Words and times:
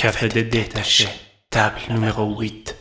Café 0.00 0.30
de 0.30 0.40
détaché, 0.40 1.06
table 1.50 1.78
numéro 1.90 2.24
8. 2.34 2.74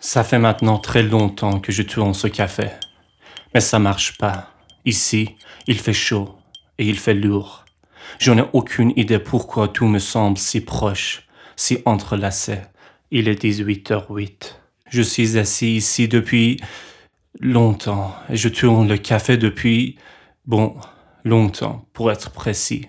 Ça 0.00 0.24
fait 0.24 0.40
maintenant 0.40 0.78
très 0.78 1.04
longtemps 1.04 1.60
que 1.60 1.70
je 1.70 1.82
tourne 1.82 2.12
ce 2.12 2.26
café. 2.26 2.70
Mais 3.54 3.60
ça 3.60 3.78
marche 3.78 4.18
pas. 4.18 4.52
Ici, 4.84 5.36
il 5.68 5.78
fait 5.78 5.92
chaud 5.92 6.36
et 6.78 6.88
il 6.88 6.98
fait 6.98 7.14
lourd. 7.14 7.64
Je 8.18 8.32
n'ai 8.32 8.46
aucune 8.52 8.92
idée 8.96 9.20
pourquoi 9.20 9.68
tout 9.68 9.86
me 9.86 10.00
semble 10.00 10.38
si 10.38 10.64
proche, 10.64 11.22
si 11.54 11.82
entrelacé. 11.84 12.62
Il 13.12 13.28
est 13.28 13.40
18h08. 13.40 14.65
Je 14.88 15.02
suis 15.02 15.36
assis 15.36 15.76
ici 15.76 16.08
depuis 16.08 16.60
longtemps 17.40 18.14
et 18.30 18.36
je 18.36 18.48
tourne 18.48 18.88
le 18.88 18.96
café 18.96 19.36
depuis, 19.36 19.96
bon, 20.46 20.76
longtemps 21.24 21.86
pour 21.92 22.10
être 22.10 22.30
précis. 22.30 22.86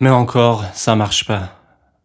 Mais 0.00 0.10
encore, 0.10 0.64
ça 0.72 0.96
marche 0.96 1.26
pas. 1.26 1.60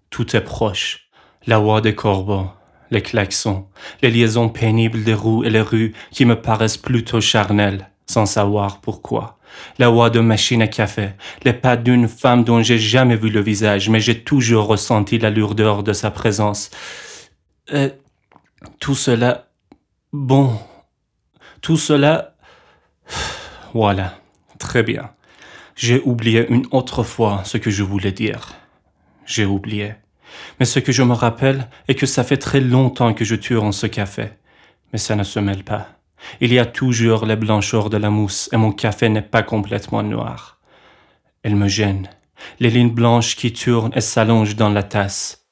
Tout 0.09 0.35
est 0.35 0.41
proche. 0.41 1.09
La 1.47 1.57
voix 1.57 1.79
des 1.79 1.95
corbeaux, 1.95 2.49
les 2.91 3.01
klaxons, 3.01 3.67
les 4.01 4.11
liaisons 4.11 4.49
pénibles 4.49 5.03
des 5.03 5.13
roues 5.13 5.43
et 5.45 5.49
les 5.49 5.61
rues 5.61 5.93
qui 6.11 6.25
me 6.25 6.39
paraissent 6.39 6.77
plutôt 6.77 7.21
charnelles, 7.21 7.89
sans 8.05 8.25
savoir 8.25 8.81
pourquoi. 8.81 9.39
La 9.79 9.87
voix 9.87 10.09
de 10.09 10.19
machine 10.19 10.61
à 10.61 10.67
café, 10.67 11.11
les 11.43 11.53
pas 11.53 11.77
d'une 11.77 12.09
femme 12.09 12.43
dont 12.43 12.61
j'ai 12.61 12.77
jamais 12.77 13.15
vu 13.15 13.29
le 13.29 13.39
visage, 13.39 13.89
mais 13.89 14.01
j'ai 14.01 14.21
toujours 14.23 14.67
ressenti 14.67 15.17
la 15.17 15.29
lourdeur 15.29 15.83
de 15.83 15.93
sa 15.93 16.11
présence. 16.11 16.69
Et 17.71 17.91
tout 18.79 18.95
cela, 18.95 19.47
bon, 20.13 20.59
tout 21.61 21.77
cela, 21.77 22.35
voilà, 23.73 24.19
très 24.59 24.83
bien. 24.83 25.11
J'ai 25.75 26.01
oublié 26.01 26.47
une 26.49 26.65
autre 26.71 27.03
fois 27.03 27.43
ce 27.45 27.57
que 27.57 27.69
je 27.69 27.83
voulais 27.83 28.11
dire. 28.11 28.53
J'ai 29.25 29.45
oublié. 29.45 29.93
Mais 30.59 30.65
ce 30.65 30.79
que 30.79 30.91
je 30.91 31.03
me 31.03 31.13
rappelle 31.13 31.69
est 31.87 31.95
que 31.95 32.05
ça 32.05 32.23
fait 32.23 32.37
très 32.37 32.61
longtemps 32.61 33.13
que 33.13 33.25
je 33.25 33.35
tue 33.35 33.57
en 33.57 33.71
ce 33.71 33.87
café. 33.87 34.29
Mais 34.91 34.99
ça 34.99 35.15
ne 35.15 35.23
se 35.23 35.39
mêle 35.39 35.63
pas. 35.63 35.87
Il 36.41 36.51
y 36.51 36.59
a 36.59 36.65
toujours 36.65 37.25
les 37.25 37.35
blancheurs 37.35 37.89
de 37.89 37.97
la 37.97 38.09
mousse 38.09 38.49
et 38.51 38.57
mon 38.57 38.71
café 38.71 39.09
n'est 39.09 39.21
pas 39.21 39.43
complètement 39.43 40.03
noir. 40.03 40.59
Elle 41.43 41.55
me 41.55 41.67
gêne. 41.67 42.09
Les 42.59 42.69
lignes 42.69 42.93
blanches 42.93 43.35
qui 43.35 43.53
tournent 43.53 43.93
et 43.95 44.01
s'allongent 44.01 44.55
dans 44.55 44.69
la 44.69 44.83
tasse. 44.83 45.45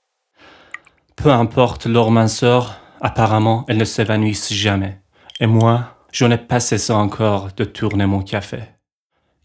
Peu 1.15 1.31
importe 1.31 1.85
leur 1.85 2.11
minceur, 2.11 2.79
apparemment 3.05 3.65
elles 3.67 3.77
ne 3.77 3.85
s'évanouissent 3.85 4.51
jamais. 4.51 4.99
Et 5.39 5.45
moi, 5.45 5.95
je 6.11 6.25
n'ai 6.25 6.39
pas 6.39 6.59
cessé 6.59 6.91
encore 6.91 7.49
de 7.55 7.63
tourner 7.63 8.07
mon 8.07 8.23
café. 8.23 8.63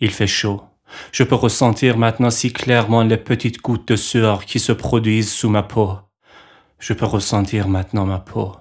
Il 0.01 0.11
fait 0.11 0.27
chaud. 0.27 0.63
Je 1.13 1.25
peux 1.25 1.35
ressentir 1.35 1.99
maintenant 1.99 2.31
si 2.31 2.53
clairement 2.53 3.03
les 3.03 3.19
petites 3.19 3.61
gouttes 3.61 3.87
de 3.89 3.97
sueur 3.97 4.47
qui 4.47 4.59
se 4.59 4.73
produisent 4.73 5.33
sous 5.33 5.51
ma 5.51 5.63
peau. 5.63 5.99
Je 6.79 6.95
peux 6.95 7.05
ressentir 7.05 7.69
maintenant 7.69 8.07
ma 8.07 8.19
peau, 8.19 8.57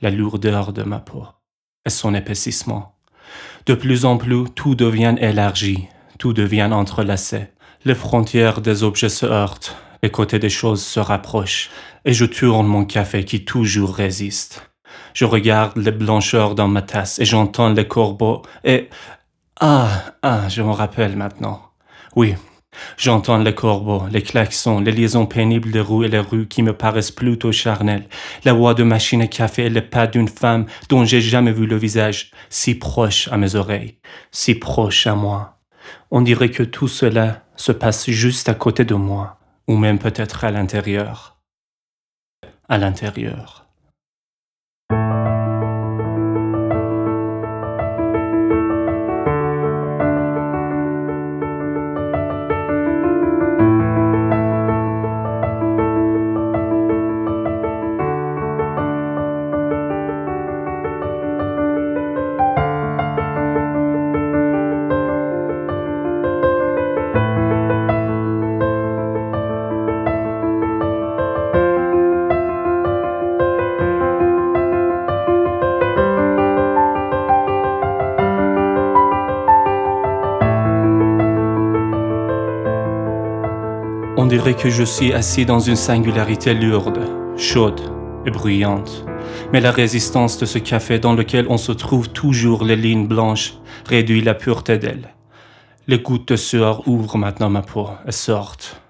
la 0.00 0.10
lourdeur 0.10 0.72
de 0.72 0.84
ma 0.84 1.00
peau 1.00 1.26
et 1.84 1.90
son 1.90 2.14
épaississement. 2.14 2.94
De 3.66 3.74
plus 3.74 4.04
en 4.04 4.16
plus, 4.16 4.48
tout 4.54 4.76
devient 4.76 5.16
élargi, 5.18 5.88
tout 6.18 6.32
devient 6.32 6.70
entrelacé. 6.72 7.48
Les 7.84 7.96
frontières 7.96 8.60
des 8.60 8.84
objets 8.84 9.08
se 9.08 9.26
heurtent, 9.26 9.76
les 10.04 10.10
côtés 10.10 10.38
des 10.38 10.50
choses 10.50 10.84
se 10.84 11.00
rapprochent, 11.00 11.70
et 12.04 12.12
je 12.12 12.26
tourne 12.26 12.66
mon 12.66 12.84
café 12.84 13.24
qui 13.24 13.46
toujours 13.46 13.94
résiste. 13.94 14.70
Je 15.14 15.24
regarde 15.24 15.78
les 15.78 15.92
blancheurs 15.92 16.54
dans 16.54 16.68
ma 16.68 16.82
tasse 16.82 17.18
et 17.18 17.24
j'entends 17.24 17.70
les 17.70 17.88
corbeaux 17.88 18.42
et 18.64 18.90
ah, 19.60 19.88
ah, 20.22 20.46
je 20.50 20.60
me 20.60 20.72
rappelle 20.72 21.16
maintenant. 21.16 21.70
Oui, 22.16 22.34
j'entends 22.98 23.38
les 23.38 23.54
corbeaux, 23.54 24.02
les 24.10 24.20
klaxons, 24.20 24.80
les 24.80 24.92
liaisons 24.92 25.24
pénibles 25.24 25.70
des 25.70 25.80
roues 25.80 26.04
et 26.04 26.08
les 26.08 26.18
rues 26.18 26.48
qui 26.48 26.62
me 26.62 26.74
paraissent 26.74 27.10
plutôt 27.10 27.50
charnelles, 27.50 28.06
la 28.44 28.52
voix 28.52 28.74
de 28.74 28.82
machine 28.82 29.22
à 29.22 29.26
café 29.26 29.64
et 29.64 29.70
les 29.70 29.80
pas 29.80 30.06
d'une 30.06 30.28
femme 30.28 30.66
dont 30.90 31.06
j'ai 31.06 31.22
jamais 31.22 31.52
vu 31.52 31.64
le 31.64 31.76
visage, 31.76 32.30
si 32.50 32.74
proche 32.74 33.28
à 33.32 33.38
mes 33.38 33.54
oreilles, 33.54 33.96
si 34.32 34.54
proche 34.54 35.06
à 35.06 35.14
moi. 35.14 35.60
On 36.10 36.20
dirait 36.20 36.50
que 36.50 36.62
tout 36.62 36.88
cela 36.88 37.40
se 37.56 37.72
passe 37.72 38.10
juste 38.10 38.50
à 38.50 38.54
côté 38.54 38.84
de 38.84 38.94
moi, 38.94 39.38
ou 39.66 39.76
même 39.76 39.98
peut-être 39.98 40.44
à 40.44 40.50
l'intérieur. 40.50 41.40
À 42.68 42.78
l'intérieur. 42.78 43.63
Que 84.52 84.68
je 84.68 84.84
suis 84.84 85.14
assis 85.14 85.46
dans 85.46 85.58
une 85.58 85.74
singularité 85.74 86.52
lourde, 86.52 87.00
chaude 87.38 87.80
et 88.26 88.30
bruyante. 88.30 89.06
Mais 89.52 89.60
la 89.60 89.70
résistance 89.70 90.36
de 90.36 90.44
ce 90.44 90.58
café 90.58 90.98
dans 90.98 91.14
lequel 91.14 91.46
on 91.48 91.56
se 91.56 91.72
trouve 91.72 92.10
toujours 92.10 92.62
les 92.62 92.76
lignes 92.76 93.08
blanches 93.08 93.54
réduit 93.86 94.20
la 94.20 94.34
pureté 94.34 94.76
d'elle. 94.76 95.14
Les 95.86 95.98
gouttes 95.98 96.28
de 96.28 96.36
sueur 96.36 96.86
ouvrent 96.86 97.16
maintenant 97.16 97.48
ma 97.48 97.62
peau 97.62 97.88
et 98.06 98.12
sortent. 98.12 98.82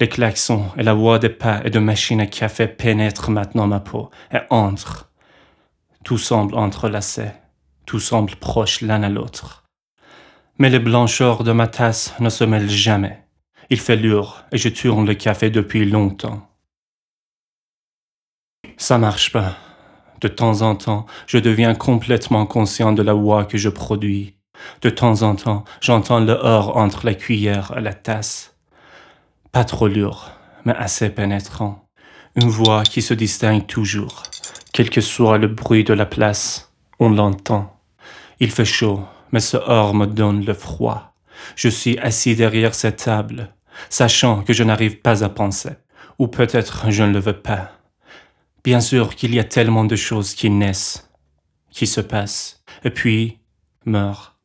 Les 0.00 0.08
klaxons 0.08 0.66
et 0.76 0.82
la 0.82 0.94
voix 0.94 1.20
des 1.20 1.28
pas 1.28 1.60
et 1.64 1.70
de 1.70 1.78
machines 1.78 2.20
à 2.20 2.26
café 2.26 2.66
pénètrent 2.66 3.30
maintenant 3.30 3.68
ma 3.68 3.80
peau 3.80 4.10
et 4.34 4.40
entrent. 4.50 5.08
Tout 6.04 6.18
semble 6.18 6.56
entrelacé, 6.56 7.26
tout 7.86 8.00
semble 8.00 8.34
proche 8.34 8.80
l'un 8.80 9.04
à 9.04 9.08
l'autre. 9.08 9.64
Mais 10.58 10.68
les 10.68 10.80
blancheurs 10.80 11.44
de 11.44 11.52
ma 11.52 11.68
tasse 11.68 12.12
ne 12.18 12.28
se 12.28 12.42
mêlent 12.42 12.68
jamais. 12.68 13.24
Il 13.70 13.78
fait 13.78 13.96
lourd 13.96 14.42
et 14.50 14.58
je 14.58 14.68
tourne 14.68 15.06
le 15.06 15.14
café 15.14 15.48
depuis 15.48 15.84
longtemps. 15.84 16.48
Ça 18.76 18.98
marche 18.98 19.30
pas. 19.32 19.56
De 20.20 20.28
temps 20.28 20.62
en 20.62 20.74
temps, 20.74 21.06
je 21.26 21.38
deviens 21.38 21.74
complètement 21.74 22.46
conscient 22.46 22.92
de 22.92 23.02
la 23.02 23.14
voix 23.14 23.44
que 23.44 23.58
je 23.58 23.68
produis. 23.68 24.34
De 24.82 24.90
temps 24.90 25.22
en 25.22 25.36
temps, 25.36 25.64
j'entends 25.80 26.20
le 26.20 26.32
hors 26.32 26.76
entre 26.76 27.06
la 27.06 27.14
cuillère 27.14 27.72
et 27.76 27.80
la 27.80 27.94
tasse. 27.94 28.56
Pas 29.52 29.64
trop 29.64 29.88
lourd, 29.88 30.30
mais 30.64 30.74
assez 30.74 31.08
pénétrant. 31.08 31.86
Une 32.34 32.50
voix 32.50 32.82
qui 32.82 33.02
se 33.02 33.14
distingue 33.14 33.66
toujours. 33.66 34.24
Quel 34.72 34.90
que 34.90 35.00
soit 35.00 35.38
le 35.38 35.48
bruit 35.48 35.84
de 35.84 35.94
la 35.94 36.06
place, 36.06 36.72
on 36.98 37.08
l'entend. 37.08 37.80
Il 38.40 38.50
fait 38.50 38.64
chaud, 38.64 39.04
mais 39.32 39.40
ce 39.40 39.56
hors 39.56 39.94
me 39.94 40.06
donne 40.06 40.44
le 40.44 40.54
froid. 40.54 41.14
Je 41.56 41.68
suis 41.68 41.98
assis 41.98 42.36
derrière 42.36 42.74
cette 42.74 43.04
table, 43.04 43.54
sachant 43.88 44.42
que 44.42 44.52
je 44.52 44.64
n'arrive 44.64 45.00
pas 45.00 45.24
à 45.24 45.28
penser, 45.28 45.70
ou 46.18 46.28
peut-être 46.28 46.90
je 46.90 47.02
ne 47.02 47.12
le 47.12 47.18
veux 47.18 47.40
pas. 47.40 47.72
Bien 48.62 48.80
sûr 48.80 49.14
qu'il 49.14 49.34
y 49.34 49.40
a 49.40 49.44
tellement 49.44 49.84
de 49.84 49.96
choses 49.96 50.34
qui 50.34 50.50
naissent, 50.50 51.10
qui 51.70 51.86
se 51.86 52.00
passent, 52.00 52.62
et 52.84 52.90
puis 52.90 53.38
meurent. 53.86 54.36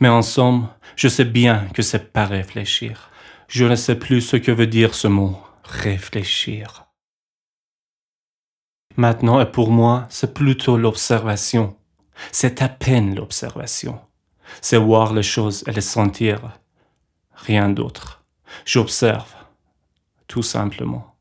Mais 0.00 0.08
en 0.08 0.22
somme, 0.22 0.68
je 0.96 1.08
sais 1.08 1.24
bien 1.24 1.66
que 1.74 1.82
c'est 1.82 2.12
pas 2.12 2.26
réfléchir. 2.26 3.10
Je 3.48 3.64
ne 3.64 3.76
sais 3.76 3.96
plus 3.96 4.20
ce 4.20 4.36
que 4.36 4.52
veut 4.52 4.66
dire 4.66 4.94
ce 4.94 5.08
mot, 5.08 5.38
réfléchir. 5.64 6.86
Maintenant, 8.96 9.40
et 9.40 9.50
pour 9.50 9.70
moi, 9.70 10.06
c'est 10.10 10.34
plutôt 10.34 10.76
l'observation. 10.76 11.76
C'est 12.32 12.60
à 12.62 12.68
peine 12.68 13.14
l'observation. 13.14 14.00
C'est 14.60 14.76
voir 14.76 15.12
les 15.12 15.22
choses 15.22 15.64
et 15.66 15.72
les 15.72 15.80
sentir. 15.80 16.58
Rien 17.32 17.70
d'autre. 17.70 18.19
J'observe, 18.64 19.34
tout 20.26 20.42
simplement. 20.42 21.14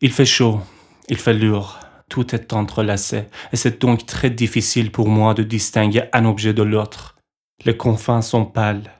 Il 0.00 0.12
fait 0.12 0.26
chaud, 0.26 0.60
il 1.08 1.16
fait 1.16 1.34
lourd, 1.34 1.78
tout 2.08 2.34
est 2.34 2.52
entrelacé, 2.52 3.24
et 3.52 3.56
c'est 3.56 3.80
donc 3.80 4.06
très 4.06 4.30
difficile 4.30 4.92
pour 4.92 5.08
moi 5.08 5.34
de 5.34 5.42
distinguer 5.42 6.04
un 6.12 6.24
objet 6.24 6.52
de 6.52 6.62
l'autre. 6.62 7.16
Les 7.64 7.76
confins 7.76 8.22
sont 8.22 8.44
pâles. 8.44 8.92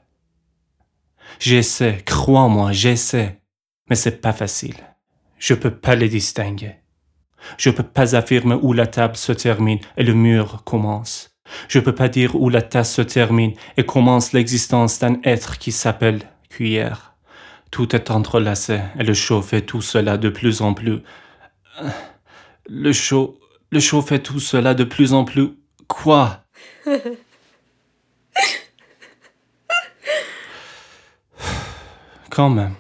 J'essaie, 1.39 2.03
crois-moi, 2.05 2.73
j'essaie, 2.73 3.41
mais 3.91 3.97
c'est 3.97 4.21
pas 4.21 4.33
facile. 4.33 4.77
Je 5.39 5.55
peux 5.55 5.71
pas 5.71 5.95
les 5.95 6.09
distinguer. 6.09 6.77
Je 7.59 7.71
peux 7.71 7.83
pas 7.83 8.17
affirmer 8.17 8.57
où 8.61 8.73
la 8.73 8.87
table 8.87 9.17
se 9.17 9.33
termine 9.33 9.79
et 9.97 10.03
le 10.03 10.15
mur 10.15 10.63
commence. 10.65 11.37
Je 11.69 11.79
peux 11.79 11.95
pas 11.95 12.09
dire 12.09 12.35
où 12.35 12.49
la 12.49 12.63
tasse 12.63 12.95
se 12.95 13.03
termine 13.03 13.53
et 13.77 13.85
commence 13.85 14.33
l'existence 14.33 14.99
d'un 14.99 15.21
être 15.23 15.59
qui 15.59 15.73
s'appelle 15.73 16.21
cuillère. 16.57 17.15
Tout 17.71 17.95
est 17.95 18.11
entrelacé 18.11 18.81
et 18.99 19.03
le 19.03 19.13
chaud 19.13 19.43
fait 19.43 19.61
tout 19.61 19.83
cela 19.83 20.17
de 20.17 20.31
plus 20.31 20.63
en 20.63 20.73
plus. 20.73 21.01
Le 22.67 22.93
chaud, 22.95 23.39
le 23.71 23.79
chaud 23.79 24.01
fait 24.01 24.21
tout 24.21 24.41
cela 24.41 24.73
de 24.73 24.85
plus 24.85 25.13
en 25.13 25.25
plus. 25.25 25.51
Quoi? 25.87 26.45
Quand 32.31 32.49
même, 32.49 32.77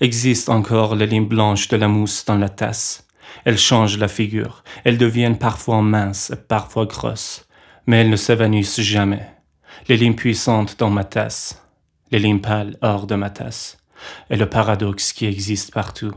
existe 0.00 0.48
encore 0.48 0.94
les 0.94 1.06
lignes 1.06 1.28
blanches 1.28 1.68
de 1.68 1.76
la 1.76 1.88
mousse 1.88 2.24
dans 2.24 2.38
la 2.38 2.48
tasse. 2.48 3.06
Elles 3.44 3.58
changent 3.58 3.98
la 3.98 4.08
figure. 4.08 4.64
Elles 4.84 4.96
deviennent 4.96 5.38
parfois 5.38 5.82
minces 5.82 6.30
et 6.30 6.36
parfois 6.36 6.86
grosses. 6.86 7.46
Mais 7.86 8.00
elles 8.00 8.08
ne 8.08 8.16
s'évanouissent 8.16 8.80
jamais. 8.80 9.26
Les 9.88 9.98
lignes 9.98 10.14
puissantes 10.14 10.78
dans 10.78 10.88
ma 10.90 11.04
tasse. 11.04 11.62
Les 12.10 12.18
lignes 12.18 12.40
pâles 12.40 12.76
hors 12.82 13.06
de 13.06 13.14
ma 13.14 13.30
tasse. 13.30 13.78
Et 14.30 14.36
le 14.36 14.48
paradoxe 14.48 15.12
qui 15.12 15.26
existe 15.26 15.72
partout. 15.72 16.14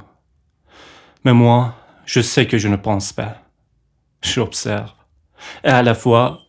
Mais 1.24 1.34
moi, 1.34 1.76
je 2.06 2.22
sais 2.22 2.48
que 2.48 2.58
je 2.58 2.68
ne 2.68 2.76
pense 2.76 3.14
pas. 3.14 3.42
J'observe. 4.22 4.94
Et 5.64 5.70
à 5.70 5.84
la 5.84 5.96
fois, 5.96 6.40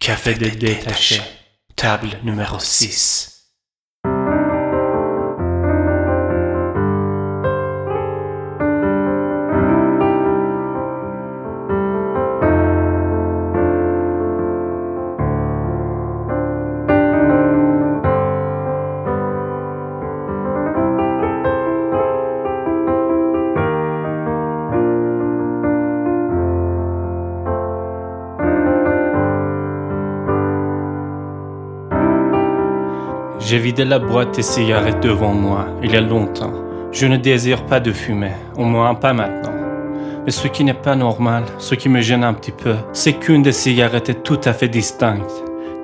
Café 0.00 0.34
détaché, 0.34 1.20
table 1.76 2.18
numéro 2.24 2.58
6. 2.58 3.39
Vidé 33.70 33.84
la 33.84 34.00
boîte 34.00 34.36
de 34.36 34.42
cigarettes 34.42 35.00
devant 35.00 35.32
moi, 35.32 35.64
il 35.80 35.92
y 35.92 35.96
a 35.96 36.00
longtemps. 36.00 36.52
Je 36.90 37.06
ne 37.06 37.16
désire 37.16 37.66
pas 37.66 37.78
de 37.78 37.92
fumer, 37.92 38.32
au 38.56 38.64
moins 38.64 38.96
pas 38.96 39.12
maintenant. 39.12 39.54
Mais 40.24 40.32
ce 40.32 40.48
qui 40.48 40.64
n'est 40.64 40.74
pas 40.74 40.96
normal, 40.96 41.44
ce 41.58 41.76
qui 41.76 41.88
me 41.88 42.00
gêne 42.00 42.24
un 42.24 42.34
petit 42.34 42.50
peu, 42.50 42.74
c'est 42.92 43.12
qu'une 43.12 43.42
des 43.42 43.52
cigarettes 43.52 44.08
est 44.08 44.24
tout 44.24 44.40
à 44.44 44.52
fait 44.52 44.66
distincte. 44.66 45.30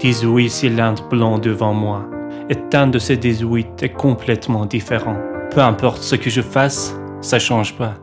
18 0.01 0.51
cylindres 0.51 1.09
blancs 1.09 1.41
devant 1.41 1.73
moi. 1.73 2.05
Et 2.51 2.57
un 2.75 2.89
de 2.89 2.99
ces 2.99 3.19
18 3.19 3.85
est 3.85 3.93
complètement 3.93 4.67
différent. 4.67 5.19
Peu 5.53 5.61
importe 5.61 6.03
ce 6.03 6.17
que 6.17 6.29
je 6.29 6.43
fasse, 6.43 6.93
ça 7.21 7.39
change 7.39 7.77
pas. 7.77 7.95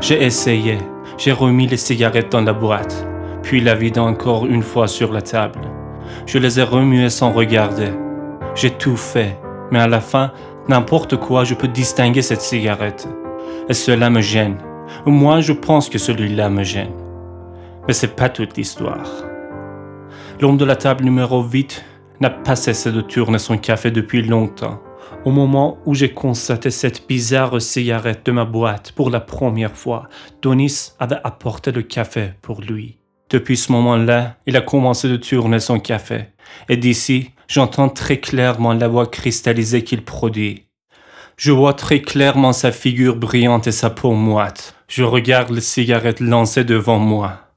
J'ai 0.00 0.22
essayé, 0.22 0.78
j'ai 1.18 1.32
remis 1.32 1.66
les 1.66 1.76
cigarettes 1.76 2.30
dans 2.30 2.42
la 2.42 2.52
boîte, 2.52 3.04
puis 3.42 3.60
la 3.60 3.74
vide 3.74 3.98
encore 3.98 4.46
une 4.46 4.62
fois 4.62 4.86
sur 4.86 5.12
la 5.12 5.20
table. 5.20 5.62
Je 6.26 6.38
les 6.38 6.60
ai 6.60 6.62
remuées 6.62 7.10
sans 7.10 7.32
regarder. 7.32 7.90
J'ai 8.54 8.70
tout 8.70 8.96
fait, 8.96 9.38
mais 9.70 9.78
à 9.78 9.88
la 9.88 10.00
fin, 10.00 10.32
n'importe 10.68 11.16
quoi, 11.16 11.44
je 11.44 11.54
peux 11.54 11.68
distinguer 11.68 12.20
cette 12.20 12.42
cigarette. 12.42 13.08
Et 13.68 13.74
cela 13.74 14.10
me 14.10 14.20
gêne. 14.20 14.58
Moi, 15.06 15.40
je 15.40 15.54
pense 15.54 15.88
que 15.88 15.98
celui-là 15.98 16.50
me 16.50 16.62
gêne. 16.62 16.92
Mais 17.86 17.94
c'est 17.94 18.14
pas 18.14 18.28
toute 18.28 18.56
l'histoire. 18.58 19.08
L'homme 20.38 20.58
de 20.58 20.66
la 20.66 20.76
table 20.76 21.04
numéro 21.04 21.42
8 21.42 21.82
n'a 22.20 22.28
pas 22.28 22.54
cessé 22.54 22.92
de 22.92 23.00
tourner 23.00 23.38
son 23.38 23.56
café 23.56 23.90
depuis 23.90 24.22
longtemps. 24.22 24.80
Au 25.24 25.30
moment 25.30 25.78
où 25.86 25.94
j'ai 25.94 26.12
constaté 26.12 26.70
cette 26.70 27.08
bizarre 27.08 27.60
cigarette 27.60 28.26
de 28.26 28.32
ma 28.32 28.44
boîte 28.44 28.92
pour 28.92 29.08
la 29.08 29.20
première 29.20 29.76
fois, 29.76 30.08
Donis 30.42 30.92
avait 30.98 31.20
apporté 31.24 31.72
le 31.72 31.82
café 31.82 32.32
pour 32.42 32.60
lui. 32.60 32.98
Depuis 33.30 33.56
ce 33.56 33.72
moment-là, 33.72 34.36
il 34.46 34.58
a 34.58 34.60
commencé 34.60 35.08
de 35.08 35.16
tourner 35.16 35.58
son 35.58 35.80
café. 35.80 36.26
Et 36.68 36.76
d'ici, 36.76 37.30
j'entends 37.52 37.90
très 37.90 38.18
clairement 38.18 38.72
la 38.72 38.88
voix 38.88 39.06
cristallisée 39.06 39.84
qu'il 39.84 40.04
produit. 40.04 40.68
Je 41.36 41.52
vois 41.52 41.74
très 41.74 42.00
clairement 42.00 42.54
sa 42.54 42.72
figure 42.72 43.16
brillante 43.16 43.66
et 43.66 43.72
sa 43.72 43.90
peau 43.90 44.12
moite. 44.12 44.74
Je 44.88 45.02
regarde 45.02 45.50
les 45.50 45.60
cigarettes 45.60 46.20
lancées 46.20 46.64
devant 46.64 46.98
moi. 46.98 47.50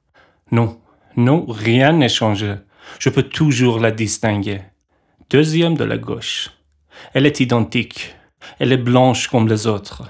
Non, 0.52 0.82
non, 1.16 1.46
rien 1.48 1.94
n'est 1.94 2.10
changé. 2.10 2.56
Je 3.00 3.10
peux 3.10 3.24
toujours 3.24 3.80
la 3.80 3.92
distinguer. 3.92 4.62
Deuxième 5.30 5.76
de 5.76 5.86
la 5.86 5.98
gauche. 5.98 6.52
Elle 7.14 7.26
est 7.26 7.40
identique. 7.40 8.16
Elle 8.60 8.74
est 8.74 8.78
blanche 8.78 9.30
comme 9.30 9.48
les 9.48 9.66
autres. 9.66 10.04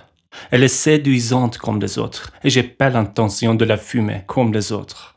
Elle 0.50 0.64
est 0.64 0.68
séduisante 0.68 1.60
comme 1.60 1.80
les 1.80 1.98
autres, 2.00 2.34
et 2.44 2.50
j'ai 2.50 2.64
pas 2.64 2.90
l'intention 2.90 3.54
de 3.54 3.64
la 3.64 3.78
fumer 3.78 4.24
comme 4.26 4.52
les 4.52 4.72
autres. 4.72 5.16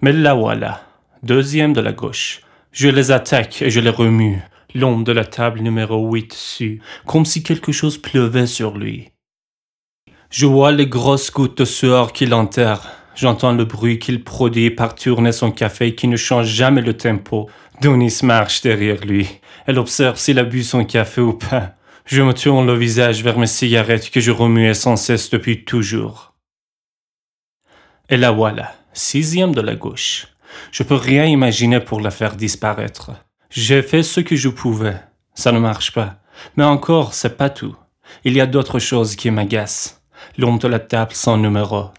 Mais 0.00 0.12
la 0.12 0.34
voilà, 0.34 0.82
deuxième 1.22 1.72
de 1.74 1.80
la 1.80 1.92
gauche. 1.92 2.40
Je 2.76 2.88
les 2.88 3.10
attaque 3.10 3.62
et 3.62 3.70
je 3.70 3.80
les 3.80 3.88
remue. 3.88 4.38
L'homme 4.74 5.02
de 5.02 5.10
la 5.10 5.24
table 5.24 5.60
numéro 5.60 6.12
8 6.12 6.34
sue, 6.34 6.82
comme 7.06 7.24
si 7.24 7.42
quelque 7.42 7.72
chose 7.72 7.96
pleuvait 7.96 8.46
sur 8.46 8.76
lui. 8.76 9.12
Je 10.28 10.44
vois 10.44 10.72
les 10.72 10.86
grosses 10.86 11.32
gouttes 11.32 11.56
de 11.56 11.64
sueur 11.64 12.12
qu'il 12.12 12.34
enterre. 12.34 12.86
J'entends 13.14 13.52
le 13.52 13.64
bruit 13.64 13.98
qu'il 13.98 14.22
produit 14.22 14.70
par 14.70 14.94
tourner 14.94 15.32
son 15.32 15.52
café 15.52 15.94
qui 15.94 16.06
ne 16.06 16.18
change 16.18 16.48
jamais 16.48 16.82
le 16.82 16.94
tempo. 16.94 17.48
Donis 17.80 18.18
marche 18.22 18.60
derrière 18.60 19.06
lui. 19.06 19.26
Elle 19.66 19.78
observe 19.78 20.18
s'il 20.18 20.38
a 20.38 20.44
bu 20.44 20.62
son 20.62 20.84
café 20.84 21.22
ou 21.22 21.32
pas. 21.32 21.76
Je 22.04 22.20
me 22.20 22.34
tourne 22.34 22.66
le 22.66 22.76
visage 22.76 23.22
vers 23.22 23.38
mes 23.38 23.46
cigarettes 23.46 24.10
que 24.10 24.20
je 24.20 24.30
remuais 24.30 24.74
sans 24.74 24.96
cesse 24.96 25.30
depuis 25.30 25.64
toujours. 25.64 26.34
Et 28.10 28.18
la 28.18 28.32
voilà 28.32 28.74
sixième 28.92 29.54
de 29.54 29.60
la 29.60 29.76
gauche. 29.76 30.26
Je 30.72 30.82
peux 30.82 30.94
rien 30.94 31.24
imaginer 31.24 31.80
pour 31.80 32.00
la 32.00 32.10
faire 32.10 32.36
disparaître. 32.36 33.12
J'ai 33.50 33.82
fait 33.82 34.02
ce 34.02 34.20
que 34.20 34.36
je 34.36 34.48
pouvais. 34.48 34.96
Ça 35.34 35.52
ne 35.52 35.58
marche 35.58 35.92
pas. 35.92 36.16
Mais 36.56 36.64
encore, 36.64 37.14
c'est 37.14 37.36
pas 37.36 37.50
tout. 37.50 37.76
Il 38.24 38.34
y 38.34 38.40
a 38.40 38.46
d'autres 38.46 38.78
choses 38.78 39.16
qui 39.16 39.30
m'agacent. 39.30 40.02
L'homme 40.38 40.58
de 40.58 40.68
la 40.68 40.78
table 40.78 41.12
sans 41.12 41.36
numéro. 41.36 41.90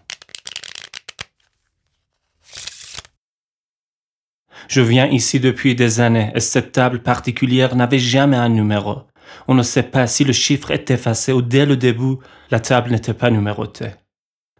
Je 4.68 4.82
viens 4.82 5.06
ici 5.06 5.40
depuis 5.40 5.74
des 5.74 6.00
années 6.00 6.30
et 6.34 6.40
cette 6.40 6.72
table 6.72 7.02
particulière 7.02 7.74
n'avait 7.74 7.98
jamais 7.98 8.36
un 8.36 8.50
numéro. 8.50 9.02
On 9.46 9.54
ne 9.54 9.62
sait 9.62 9.82
pas 9.82 10.06
si 10.06 10.24
le 10.24 10.34
chiffre 10.34 10.70
est 10.70 10.90
effacé 10.90 11.32
ou 11.32 11.40
dès 11.40 11.64
le 11.64 11.76
début, 11.76 12.16
la 12.50 12.60
table 12.60 12.90
n'était 12.90 13.14
pas 13.14 13.30
numérotée. 13.30 13.92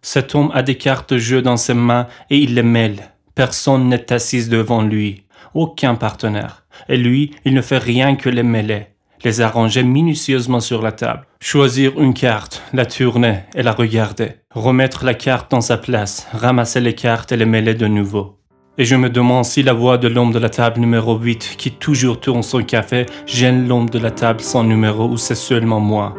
Cet 0.01 0.33
homme 0.33 0.51
a 0.53 0.63
des 0.63 0.77
cartes 0.77 1.13
de 1.13 1.19
jeu 1.19 1.41
dans 1.41 1.57
ses 1.57 1.75
mains 1.75 2.07
et 2.29 2.37
il 2.37 2.55
les 2.55 2.63
mêle. 2.63 3.08
Personne 3.35 3.89
n'est 3.89 4.11
assis 4.11 4.47
devant 4.47 4.81
lui, 4.81 5.23
aucun 5.53 5.95
partenaire. 5.95 6.65
Et 6.87 6.97
lui, 6.97 7.31
il 7.45 7.53
ne 7.53 7.61
fait 7.61 7.77
rien 7.77 8.15
que 8.15 8.29
les 8.29 8.43
mêler, 8.43 8.87
les 9.23 9.41
arranger 9.41 9.83
minutieusement 9.83 10.59
sur 10.59 10.81
la 10.81 10.91
table. 10.91 11.25
Choisir 11.41 11.99
une 11.99 12.13
carte, 12.13 12.63
la 12.73 12.85
tourner 12.85 13.39
et 13.55 13.63
la 13.63 13.71
regarder. 13.71 14.33
Remettre 14.53 15.05
la 15.05 15.13
carte 15.13 15.51
dans 15.51 15.61
sa 15.61 15.77
place, 15.77 16.27
ramasser 16.33 16.79
les 16.79 16.95
cartes 16.95 17.31
et 17.31 17.37
les 17.37 17.45
mêler 17.45 17.75
de 17.75 17.87
nouveau. 17.87 18.39
Et 18.77 18.85
je 18.85 18.95
me 18.95 19.09
demande 19.09 19.43
si 19.43 19.61
la 19.61 19.73
voix 19.73 19.97
de 19.97 20.07
l'homme 20.07 20.31
de 20.31 20.39
la 20.39 20.49
table 20.49 20.79
numéro 20.79 21.17
8 21.17 21.55
qui 21.57 21.71
toujours 21.71 22.21
tourne 22.21 22.43
son 22.43 22.63
café 22.63 23.05
gêne 23.25 23.67
l'homme 23.67 23.89
de 23.89 23.99
la 23.99 24.09
table 24.09 24.39
sans 24.39 24.63
numéro 24.63 25.05
ou 25.09 25.17
c'est 25.17 25.35
seulement 25.35 25.81
moi. 25.81 26.15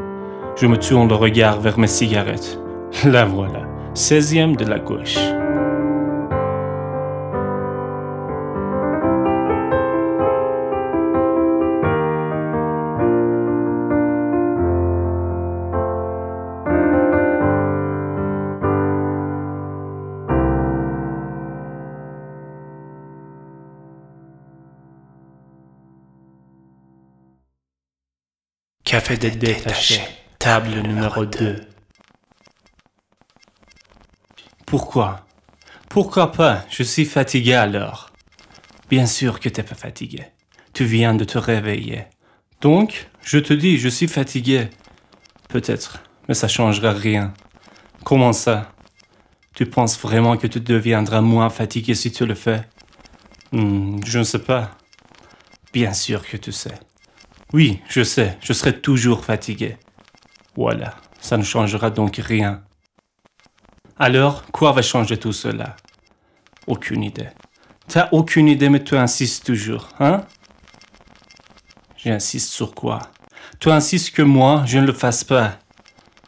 Je 0.61 0.67
me 0.67 0.77
tourne 0.77 1.09
le 1.09 1.15
regard 1.15 1.59
vers 1.59 1.79
mes 1.79 1.87
cigarettes. 1.87 2.59
La 3.07 3.25
voilà, 3.25 3.67
16e 3.95 4.57
de 4.57 4.67
la 4.67 4.79
gauche. 4.79 5.17
Café 28.91 29.17
détaché, 29.17 30.01
table 30.41 30.81
numéro 30.81 31.25
2. 31.25 31.61
Pourquoi? 34.67 35.25
Pourquoi 35.89 36.33
pas? 36.33 36.65
Je 36.69 36.83
suis 36.83 37.05
fatigué 37.05 37.55
alors. 37.55 38.11
Bien 38.89 39.07
sûr 39.07 39.39
que 39.39 39.49
t'es 39.49 39.63
pas 39.63 39.77
fatigué. 39.77 40.25
Tu 40.75 40.85
viens 40.87 41.15
de 41.15 41.23
te 41.23 41.39
réveiller. 41.39 42.07
Donc, 42.63 43.09
je 43.23 43.39
te 43.39 43.53
dis, 43.53 43.79
je 43.79 43.89
suis 43.89 44.09
fatigué. 44.09 44.71
Peut-être, 45.49 46.03
mais 46.27 46.35
ça 46.35 46.49
changera 46.49 46.91
rien. 46.93 47.33
Comment 48.03 48.33
ça? 48.33 48.73
Tu 49.55 49.67
penses 49.67 50.01
vraiment 50.01 50.37
que 50.37 50.49
tu 50.49 50.59
deviendras 50.59 51.21
moins 51.21 51.49
fatigué 51.49 51.95
si 51.95 52.11
tu 52.11 52.27
le 52.27 52.35
fais? 52.35 52.63
Hmm, 53.53 54.01
Je 54.05 54.19
ne 54.19 54.25
sais 54.25 54.41
pas. 54.41 54.73
Bien 55.73 55.93
sûr 55.93 56.27
que 56.27 56.37
tu 56.37 56.51
sais. 56.51 56.75
Oui, 57.53 57.81
je 57.89 58.03
sais, 58.05 58.39
je 58.41 58.53
serai 58.53 58.81
toujours 58.81 59.25
fatigué. 59.25 59.77
Voilà, 60.57 60.95
ça 61.21 61.37
ne 61.37 61.43
changera 61.43 61.91
donc 61.91 62.17
rien. 62.17 62.63
Alors, 63.99 64.47
quoi 64.53 64.73
va 64.73 64.83
changer 64.83 65.17
tout 65.17 65.33
cela? 65.33 65.77
Aucune 66.67 67.03
idée. 67.03 67.29
T'as 67.89 68.09
aucune 68.13 68.47
idée, 68.49 68.69
mais 68.69 68.85
tu 68.85 68.97
insistes 68.97 69.45
toujours, 69.47 69.89
hein? 69.99 70.25
J'insiste 71.97 72.51
sur 72.51 72.75
quoi? 72.75 73.01
Tu 73.59 73.71
insistes 73.71 74.15
que 74.15 74.23
moi, 74.23 74.63
je 74.67 74.79
ne 74.79 74.87
le 74.87 74.93
fasse 74.93 75.25
pas. 75.25 75.59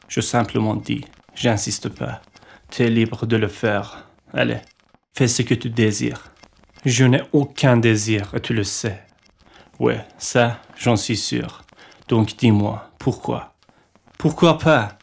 Je 0.09 0.21
simplement 0.21 0.75
dis, 0.75 1.05
j'insiste 1.35 1.89
pas. 1.89 2.21
Tu 2.71 2.83
es 2.83 2.91
libre 2.91 3.27
de 3.27 3.37
le 3.37 3.49
faire. 3.49 4.09
Allez, 4.35 4.61
fais 5.17 5.29
ce 5.29 5.43
que 5.43 5.55
tu 5.55 5.71
désires. 5.71 6.33
Je 6.85 7.05
n'ai 7.05 7.23
aucun 7.33 7.77
désir, 7.77 8.35
et 8.35 8.41
tu 8.41 8.55
le 8.55 8.65
sais. 8.65 9.01
Ouais, 9.79 10.07
ça, 10.19 10.61
j'en 10.77 10.97
suis 10.97 11.17
sûr. 11.17 11.63
Donc 12.09 12.37
dis-moi, 12.37 12.91
pourquoi? 12.99 13.55
Pourquoi 14.19 14.59
pas? 14.59 14.99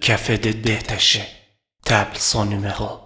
Café 0.00 0.36
de 0.36 0.52
détaché. 0.52 1.24
Table 1.82 2.16
sans 2.16 2.44
numéro. 2.44 3.00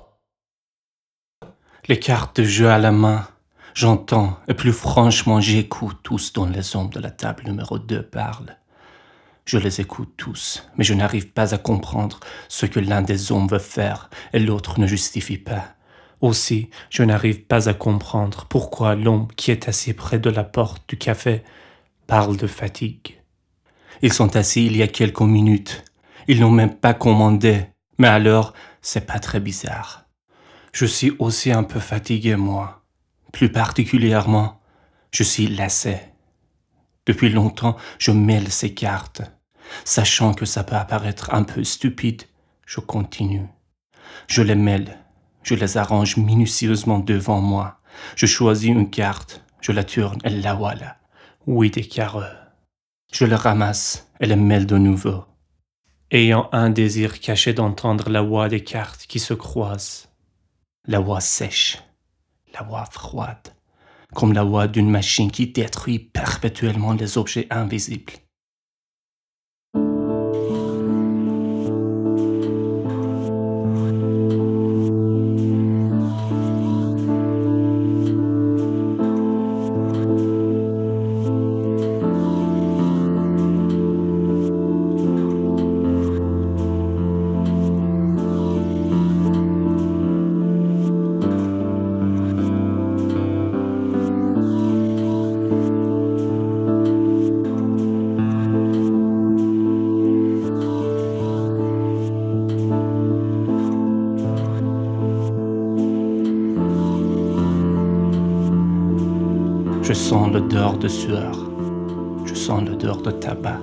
Les 1.86 2.00
cartes 2.00 2.40
de 2.40 2.44
jeu 2.44 2.68
à 2.68 2.78
la 2.78 2.90
main. 2.90 3.28
J'entends, 3.74 4.36
et 4.48 4.54
plus 4.54 4.72
franchement 4.72 5.40
j'écoute 5.40 5.98
tous 6.02 6.32
dont 6.32 6.46
les 6.46 6.74
hommes 6.74 6.90
de 6.90 6.98
la 6.98 7.12
table 7.12 7.44
numéro 7.44 7.78
2 7.78 8.02
parlent. 8.02 8.58
Je 9.48 9.56
les 9.56 9.80
écoute 9.80 10.12
tous, 10.18 10.68
mais 10.76 10.84
je 10.84 10.92
n'arrive 10.92 11.30
pas 11.30 11.54
à 11.54 11.56
comprendre 11.56 12.20
ce 12.48 12.66
que 12.66 12.80
l'un 12.80 13.00
des 13.00 13.32
hommes 13.32 13.48
veut 13.48 13.58
faire 13.58 14.10
et 14.34 14.38
l'autre 14.38 14.78
ne 14.78 14.86
justifie 14.86 15.38
pas. 15.38 15.74
Aussi, 16.20 16.68
je 16.90 17.02
n'arrive 17.02 17.44
pas 17.44 17.66
à 17.66 17.72
comprendre 17.72 18.44
pourquoi 18.50 18.94
l'homme 18.94 19.26
qui 19.36 19.50
est 19.50 19.66
assis 19.66 19.94
près 19.94 20.18
de 20.18 20.28
la 20.28 20.44
porte 20.44 20.86
du 20.86 20.98
café 20.98 21.44
parle 22.06 22.36
de 22.36 22.46
fatigue. 22.46 23.22
Ils 24.02 24.12
sont 24.12 24.36
assis 24.36 24.66
il 24.66 24.76
y 24.76 24.82
a 24.82 24.86
quelques 24.86 25.22
minutes. 25.22 25.82
Ils 26.26 26.40
n'ont 26.40 26.50
même 26.50 26.74
pas 26.74 26.92
commandé. 26.92 27.68
Mais 27.96 28.08
alors, 28.08 28.52
c'est 28.82 29.06
pas 29.06 29.18
très 29.18 29.40
bizarre. 29.40 30.04
Je 30.74 30.84
suis 30.84 31.14
aussi 31.18 31.52
un 31.52 31.64
peu 31.64 31.80
fatigué, 31.80 32.36
moi. 32.36 32.82
Plus 33.32 33.50
particulièrement, 33.50 34.60
je 35.10 35.22
suis 35.22 35.46
lassé. 35.46 35.96
Depuis 37.06 37.30
longtemps, 37.30 37.78
je 37.98 38.10
mêle 38.10 38.52
ces 38.52 38.74
cartes. 38.74 39.22
Sachant 39.84 40.34
que 40.34 40.46
ça 40.46 40.64
peut 40.64 40.76
apparaître 40.76 41.32
un 41.32 41.44
peu 41.44 41.64
stupide, 41.64 42.22
je 42.66 42.80
continue. 42.80 43.46
Je 44.26 44.42
les 44.42 44.54
mêle, 44.54 44.98
je 45.42 45.54
les 45.54 45.76
arrange 45.76 46.16
minutieusement 46.16 46.98
devant 46.98 47.40
moi. 47.40 47.80
Je 48.16 48.26
choisis 48.26 48.70
une 48.70 48.90
carte, 48.90 49.42
je 49.60 49.72
la 49.72 49.84
tourne 49.84 50.18
et 50.24 50.30
la 50.30 50.54
voilà. 50.54 50.96
Oui, 51.46 51.70
des 51.70 51.84
carreaux. 51.84 52.22
Je 53.12 53.24
le 53.24 53.36
ramasse 53.36 54.10
et 54.20 54.26
les 54.26 54.36
mêle 54.36 54.66
de 54.66 54.76
nouveau. 54.76 55.24
Ayant 56.10 56.48
un 56.52 56.70
désir 56.70 57.20
caché 57.20 57.52
d'entendre 57.52 58.10
la 58.10 58.22
voix 58.22 58.48
des 58.48 58.62
cartes 58.62 59.06
qui 59.06 59.18
se 59.18 59.34
croisent. 59.34 60.08
La 60.86 61.00
voix 61.00 61.20
sèche, 61.20 61.78
la 62.54 62.62
voix 62.62 62.86
froide, 62.86 63.54
comme 64.14 64.32
la 64.32 64.42
voix 64.42 64.68
d'une 64.68 64.90
machine 64.90 65.30
qui 65.30 65.46
détruit 65.48 65.98
perpétuellement 65.98 66.92
les 66.92 67.18
objets 67.18 67.46
invisibles. 67.50 68.14
L'odeur 110.30 110.78
de 110.78 110.88
sueur. 110.88 111.50
Je 112.26 112.34
sens 112.34 112.62
l'odeur 112.62 113.02
de 113.02 113.10
tabac. 113.10 113.60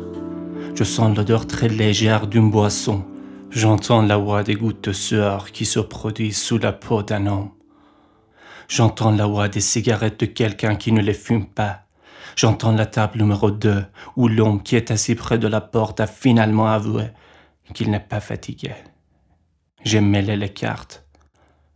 Je 0.74 0.84
sens 0.84 1.16
l'odeur 1.16 1.46
très 1.46 1.68
légère 1.68 2.28
d'une 2.28 2.50
boisson. 2.50 3.06
J'entends 3.52 4.02
la 4.02 4.18
voix 4.18 4.44
des 4.44 4.56
gouttes 4.56 4.84
de 4.84 4.92
sueur 4.92 5.52
qui 5.52 5.66
se 5.66 5.80
produisent 5.80 6.42
sous 6.42 6.58
la 6.58 6.74
peau 6.74 7.04
d'un 7.04 7.28
homme. 7.28 7.52
J'entends 8.68 9.12
la 9.12 9.28
voix 9.28 9.48
des 9.48 9.62
cigarettes 9.62 10.20
de 10.20 10.26
quelqu'un 10.26 10.76
qui 10.76 10.92
ne 10.92 11.02
les 11.02 11.14
fume 11.14 11.46
pas. 11.46 11.82
J'entends 12.36 12.72
la 12.72 12.86
table 12.88 13.20
numéro 13.20 13.52
2 13.52 13.86
où 14.16 14.28
l'homme 14.28 14.64
qui 14.64 14.76
est 14.76 14.92
assis 14.92 15.16
près 15.16 15.38
de 15.38 15.48
la 15.48 15.62
porte 15.62 16.00
a 16.00 16.08
finalement 16.08 16.68
avoué 16.68 17.06
qu'il 17.74 17.92
n'est 17.92 18.00
pas 18.00 18.20
fatigué. 18.20 18.74
J'ai 19.84 20.02
mêlé 20.02 20.36
les 20.36 20.50
cartes. 20.50 21.06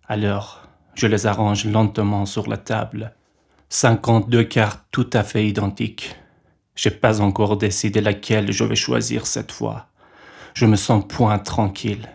Alors, 0.08 0.68
je 0.96 1.06
les 1.06 1.28
arrange 1.28 1.66
lentement 1.66 2.26
sur 2.26 2.50
la 2.50 2.58
table. 2.58 3.14
52 3.72 4.46
cartes 4.46 4.84
tout 4.92 5.10
à 5.14 5.22
fait 5.22 5.48
identiques. 5.48 6.16
J'ai 6.76 6.90
pas 6.90 7.22
encore 7.22 7.56
décidé 7.56 8.02
laquelle 8.02 8.52
je 8.52 8.64
vais 8.64 8.76
choisir 8.76 9.28
cette 9.28 9.52
fois. 9.52 9.88
Je 10.56 10.66
me 10.66 10.76
sens 10.76 11.06
point 11.08 11.38
tranquille. 11.38 12.10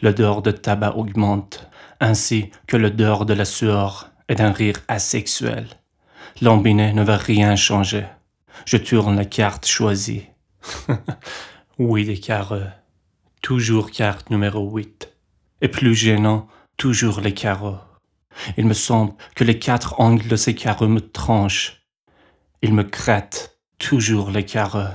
L'odeur 0.00 0.40
de 0.40 0.50
tabac 0.50 0.96
augmente, 0.96 1.68
ainsi 2.00 2.50
que 2.66 2.78
l'odeur 2.78 3.26
de 3.26 3.34
la 3.34 3.44
sueur 3.44 4.10
et 4.30 4.34
d'un 4.34 4.52
rire 4.52 4.80
asexuel. 4.88 5.68
Lambinet 6.40 6.94
ne 6.94 7.02
va 7.02 7.18
rien 7.18 7.56
changer. 7.56 8.06
Je 8.64 8.78
tourne 8.78 9.16
la 9.16 9.26
carte 9.26 9.66
choisie. 9.66 10.24
oui, 11.78 12.06
des 12.06 12.18
carreaux. 12.18 12.70
Toujours 13.42 13.90
carte 13.90 14.30
numéro 14.30 14.70
8. 14.70 15.12
Et 15.60 15.68
plus 15.68 15.94
gênant, 15.94 16.48
toujours 16.78 17.20
les 17.20 17.34
carreaux. 17.34 17.78
Il 18.56 18.66
me 18.66 18.74
semble 18.74 19.14
que 19.34 19.44
les 19.44 19.58
quatre 19.58 20.00
angles 20.00 20.28
de 20.28 20.36
ces 20.36 20.54
carreaux 20.54 20.88
me 20.88 21.00
tranchent. 21.00 21.86
Ils 22.62 22.74
me 22.74 22.82
grattent 22.82 23.58
toujours 23.78 24.30
les 24.30 24.44
carreaux. 24.44 24.92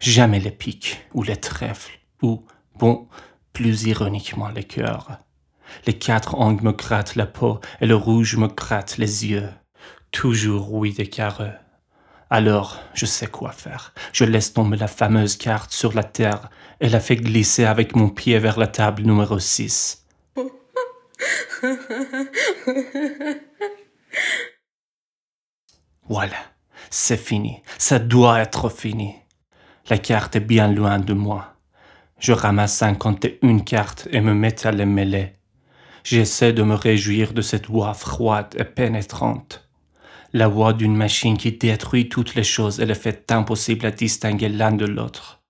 Jamais 0.00 0.40
les 0.40 0.50
pics 0.50 1.06
ou 1.14 1.22
les 1.22 1.36
trèfles 1.36 1.98
ou, 2.22 2.44
bon, 2.78 3.08
plus 3.52 3.84
ironiquement 3.84 4.48
les 4.48 4.64
cœurs. 4.64 5.18
Les 5.86 5.98
quatre 5.98 6.34
angles 6.36 6.64
me 6.64 6.72
grattent 6.72 7.16
la 7.16 7.26
peau 7.26 7.60
et 7.80 7.86
le 7.86 7.94
rouge 7.94 8.36
me 8.36 8.48
gratte 8.48 8.98
les 8.98 9.26
yeux. 9.26 9.48
Toujours 10.10 10.72
oui 10.72 10.92
des 10.92 11.08
carreaux. 11.08 11.52
Alors, 12.30 12.78
je 12.94 13.06
sais 13.06 13.26
quoi 13.26 13.52
faire. 13.52 13.94
Je 14.12 14.24
laisse 14.24 14.52
tomber 14.52 14.76
la 14.76 14.86
fameuse 14.86 15.36
carte 15.36 15.72
sur 15.72 15.94
la 15.94 16.04
terre 16.04 16.50
et 16.80 16.88
la 16.88 17.00
fais 17.00 17.16
glisser 17.16 17.64
avec 17.64 17.96
mon 17.96 18.10
pied 18.10 18.38
vers 18.38 18.58
la 18.58 18.66
table 18.66 19.02
numéro 19.02 19.38
6. 19.38 20.06
Voilà, 26.08 26.36
c'est 26.88 27.18
fini. 27.18 27.62
Ça 27.76 27.98
doit 27.98 28.40
être 28.40 28.70
fini. 28.70 29.14
La 29.90 29.98
carte 29.98 30.36
est 30.36 30.40
bien 30.40 30.72
loin 30.72 30.98
de 30.98 31.12
moi. 31.12 31.54
Je 32.18 32.32
ramasse 32.32 32.76
51 32.78 33.58
cartes 33.60 34.08
et 34.10 34.20
me 34.20 34.32
mets 34.34 34.66
à 34.66 34.72
les 34.72 34.86
mêler. 34.86 35.34
J'essaie 36.04 36.52
de 36.52 36.62
me 36.62 36.74
réjouir 36.74 37.32
de 37.34 37.42
cette 37.42 37.66
voix 37.68 37.92
froide 37.94 38.54
et 38.58 38.64
pénétrante. 38.64 39.68
La 40.32 40.48
voix 40.48 40.72
d'une 40.72 40.96
machine 40.96 41.36
qui 41.36 41.52
détruit 41.52 42.08
toutes 42.08 42.34
les 42.34 42.44
choses 42.44 42.80
et 42.80 42.86
les 42.86 42.94
fait 42.94 43.30
impossible 43.30 43.86
à 43.86 43.90
distinguer 43.90 44.48
l'un 44.48 44.72
de 44.72 44.86
l'autre. 44.86 45.42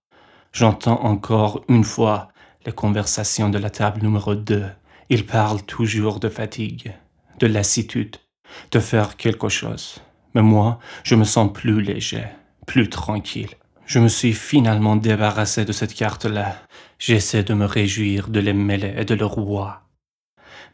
J'entends 0.52 1.04
encore 1.04 1.64
une 1.68 1.84
fois 1.84 2.28
les 2.66 2.72
conversations 2.72 3.48
de 3.48 3.58
la 3.58 3.70
table 3.70 4.02
numéro 4.02 4.34
2. 4.34 4.64
Ils 5.10 5.26
parlent 5.26 5.62
toujours 5.62 6.20
de 6.20 6.28
fatigue, 6.28 6.94
de 7.38 7.46
lassitude, 7.46 8.16
de 8.70 8.80
faire 8.80 9.16
quelque 9.16 9.48
chose. 9.48 10.00
Mais 10.34 10.42
moi, 10.42 10.78
je 11.04 11.14
me 11.14 11.24
sens 11.24 11.52
plus 11.52 11.80
léger, 11.80 12.24
plus 12.66 12.88
tranquille. 12.88 13.50
Je 13.86 13.98
me 13.98 14.08
suis 14.08 14.34
finalement 14.34 14.96
débarrassé 14.96 15.64
de 15.64 15.72
cette 15.72 15.94
carte-là. 15.94 16.56
J'essaie 16.98 17.42
de 17.42 17.54
me 17.54 17.64
réjouir 17.64 18.28
de 18.28 18.40
les 18.40 18.52
mêler 18.52 18.94
et 18.98 19.04
de 19.04 19.14
le 19.14 19.24
roi. 19.24 19.82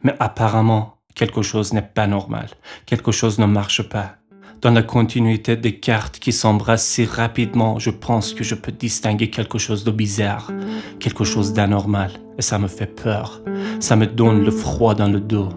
Mais 0.03 0.15
apparemment, 0.19 0.95
Quelque 1.15 1.41
chose 1.41 1.71
n'est 1.71 1.81
pas 1.81 2.07
normal. 2.07 2.49
Quelque 2.85 3.13
chose 3.13 3.39
ne 3.39 3.45
marche 3.45 3.81
pas. 3.83 4.17
Dans 4.65 4.71
la 4.71 4.81
continuité 4.81 5.55
des 5.55 5.73
cartes 5.73 6.17
qui 6.17 6.31
s'embrassent 6.31 6.87
si 6.87 7.05
rapidement, 7.05 7.77
je 7.77 7.91
pense 7.91 8.33
que 8.33 8.43
je 8.43 8.55
peux 8.55 8.71
distinguer 8.71 9.29
quelque 9.29 9.59
chose 9.59 9.83
de 9.83 9.91
bizarre, 9.91 10.51
quelque 10.99 11.23
chose 11.23 11.53
d'anormal, 11.53 12.13
et 12.39 12.41
ça 12.41 12.57
me 12.57 12.67
fait 12.67 12.87
peur. 12.87 13.43
Ça 13.79 13.95
me 13.95 14.07
donne 14.07 14.43
le 14.43 14.49
froid 14.49 14.95
dans 14.95 15.07
le 15.07 15.19
dos. 15.19 15.49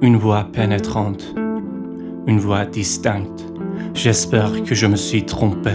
Une 0.00 0.16
voix 0.16 0.44
pénétrante, 0.44 1.34
une 2.28 2.38
voix 2.38 2.64
distincte. 2.64 3.44
J'espère 3.94 4.62
que 4.62 4.76
je 4.76 4.86
me 4.86 4.94
suis 4.94 5.26
trompé. 5.26 5.72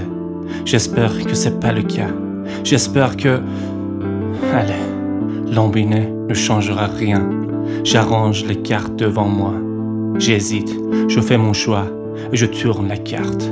J'espère 0.64 1.26
que 1.26 1.36
c'est 1.36 1.60
pas 1.60 1.74
le 1.74 1.84
cas. 1.84 2.14
J'espère 2.64 3.18
que... 3.18 3.42
Allez, 4.54 5.52
l'embiné 5.52 6.08
ne 6.30 6.34
changera 6.34 6.88
rien. 6.88 7.30
J'arrange 7.84 8.46
les 8.46 8.62
cartes 8.62 8.96
devant 8.96 9.28
moi. 9.28 9.56
J'hésite, 10.20 10.74
je 11.10 11.20
fais 11.20 11.38
mon 11.38 11.52
choix 11.52 11.97
je 12.32 12.46
tourne 12.46 12.88
la 12.88 12.98
carte. 12.98 13.50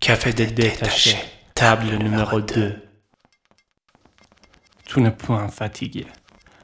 Café 0.00 0.34
des 0.34 0.46
table 1.54 1.96
numéro 1.96 2.40
2. 2.42 2.83
Tout 4.88 5.00
n'est 5.00 5.10
point 5.10 5.48
fatigué. 5.48 6.06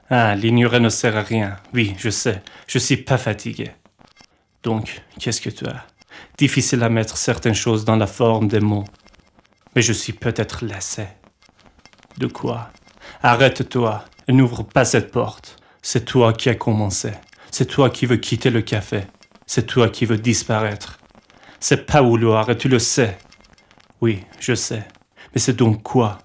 Ah, 0.08 0.34
l'ignorer 0.34 0.80
ne 0.80 0.88
sert 0.88 1.16
à 1.16 1.22
rien. 1.22 1.56
Oui, 1.72 1.94
je 1.98 2.10
sais, 2.10 2.42
je 2.66 2.78
suis 2.78 2.96
pas 2.96 3.18
fatigué. 3.18 3.70
Donc, 4.62 5.02
qu'est-ce 5.18 5.40
que 5.40 5.50
tu 5.50 5.66
as? 5.66 5.86
Difficile 6.36 6.82
à 6.82 6.88
mettre 6.88 7.16
certaines 7.16 7.54
choses 7.54 7.84
dans 7.84 7.96
la 7.96 8.06
forme 8.06 8.48
des 8.48 8.60
mots. 8.60 8.84
Mais 9.74 9.82
je 9.82 9.92
suis 9.92 10.12
peut-être 10.12 10.64
lassé. 10.64 11.06
De 12.18 12.26
quoi? 12.26 12.70
Arrête-toi 13.22 14.04
et 14.28 14.32
n'ouvre 14.32 14.64
pas 14.64 14.84
cette 14.84 15.12
porte. 15.12 15.56
C'est 15.80 16.04
toi 16.04 16.32
qui 16.32 16.48
as 16.48 16.54
commencé. 16.54 17.12
C'est 17.50 17.66
toi 17.66 17.88
qui 17.88 18.06
veux 18.06 18.16
quitter 18.16 18.50
le 18.50 18.62
café. 18.62 19.02
C'est 19.46 19.66
toi 19.66 19.88
qui 19.88 20.04
veux 20.04 20.18
disparaître. 20.18 20.98
C'est 21.58 21.86
pas 21.86 22.02
vouloir 22.02 22.50
et 22.50 22.58
tu 22.58 22.68
le 22.68 22.78
sais. 22.78 23.18
Oui, 24.00 24.24
je 24.38 24.54
sais. 24.54 24.84
Mais 25.34 25.40
c'est 25.40 25.56
donc 25.56 25.82
quoi? 25.82 26.18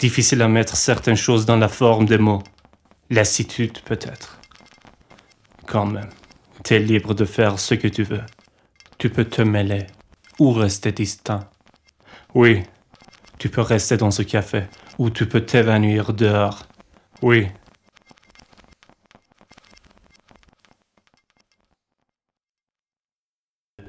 Difficile 0.00 0.40
à 0.40 0.48
mettre 0.48 0.78
certaines 0.78 1.14
choses 1.14 1.44
dans 1.44 1.58
la 1.58 1.68
forme 1.68 2.06
des 2.06 2.16
mots. 2.16 2.42
Lassitude 3.10 3.80
peut-être. 3.82 4.40
Quand 5.66 5.84
même, 5.84 6.08
t'es 6.62 6.78
libre 6.78 7.14
de 7.14 7.26
faire 7.26 7.58
ce 7.58 7.74
que 7.74 7.86
tu 7.86 8.02
veux. 8.02 8.22
Tu 8.96 9.10
peux 9.10 9.26
te 9.26 9.42
mêler 9.42 9.86
ou 10.38 10.52
rester 10.52 10.90
distant. 10.92 11.40
Oui, 12.34 12.62
tu 13.38 13.50
peux 13.50 13.60
rester 13.60 13.98
dans 13.98 14.10
ce 14.10 14.22
café 14.22 14.62
ou 14.96 15.10
tu 15.10 15.28
peux 15.28 15.44
t'évanouir 15.44 16.14
dehors. 16.14 16.62
Oui. 17.20 17.48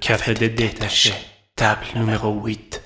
Café 0.02 0.34
des 0.34 0.50
détachés, 0.50 1.14
table 1.56 1.86
numéro 1.96 2.34
8. 2.34 2.81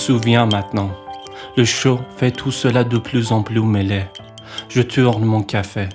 Souviens 0.00 0.46
maintenant. 0.46 0.90
Le 1.58 1.64
chaud 1.66 2.00
fait 2.16 2.30
tout 2.30 2.50
cela 2.50 2.84
de 2.84 2.96
plus 2.96 3.32
en 3.32 3.42
plus 3.42 3.60
mêlé. 3.60 4.06
Je 4.70 4.80
tourne 4.80 5.26
mon 5.26 5.42
café. 5.42 5.90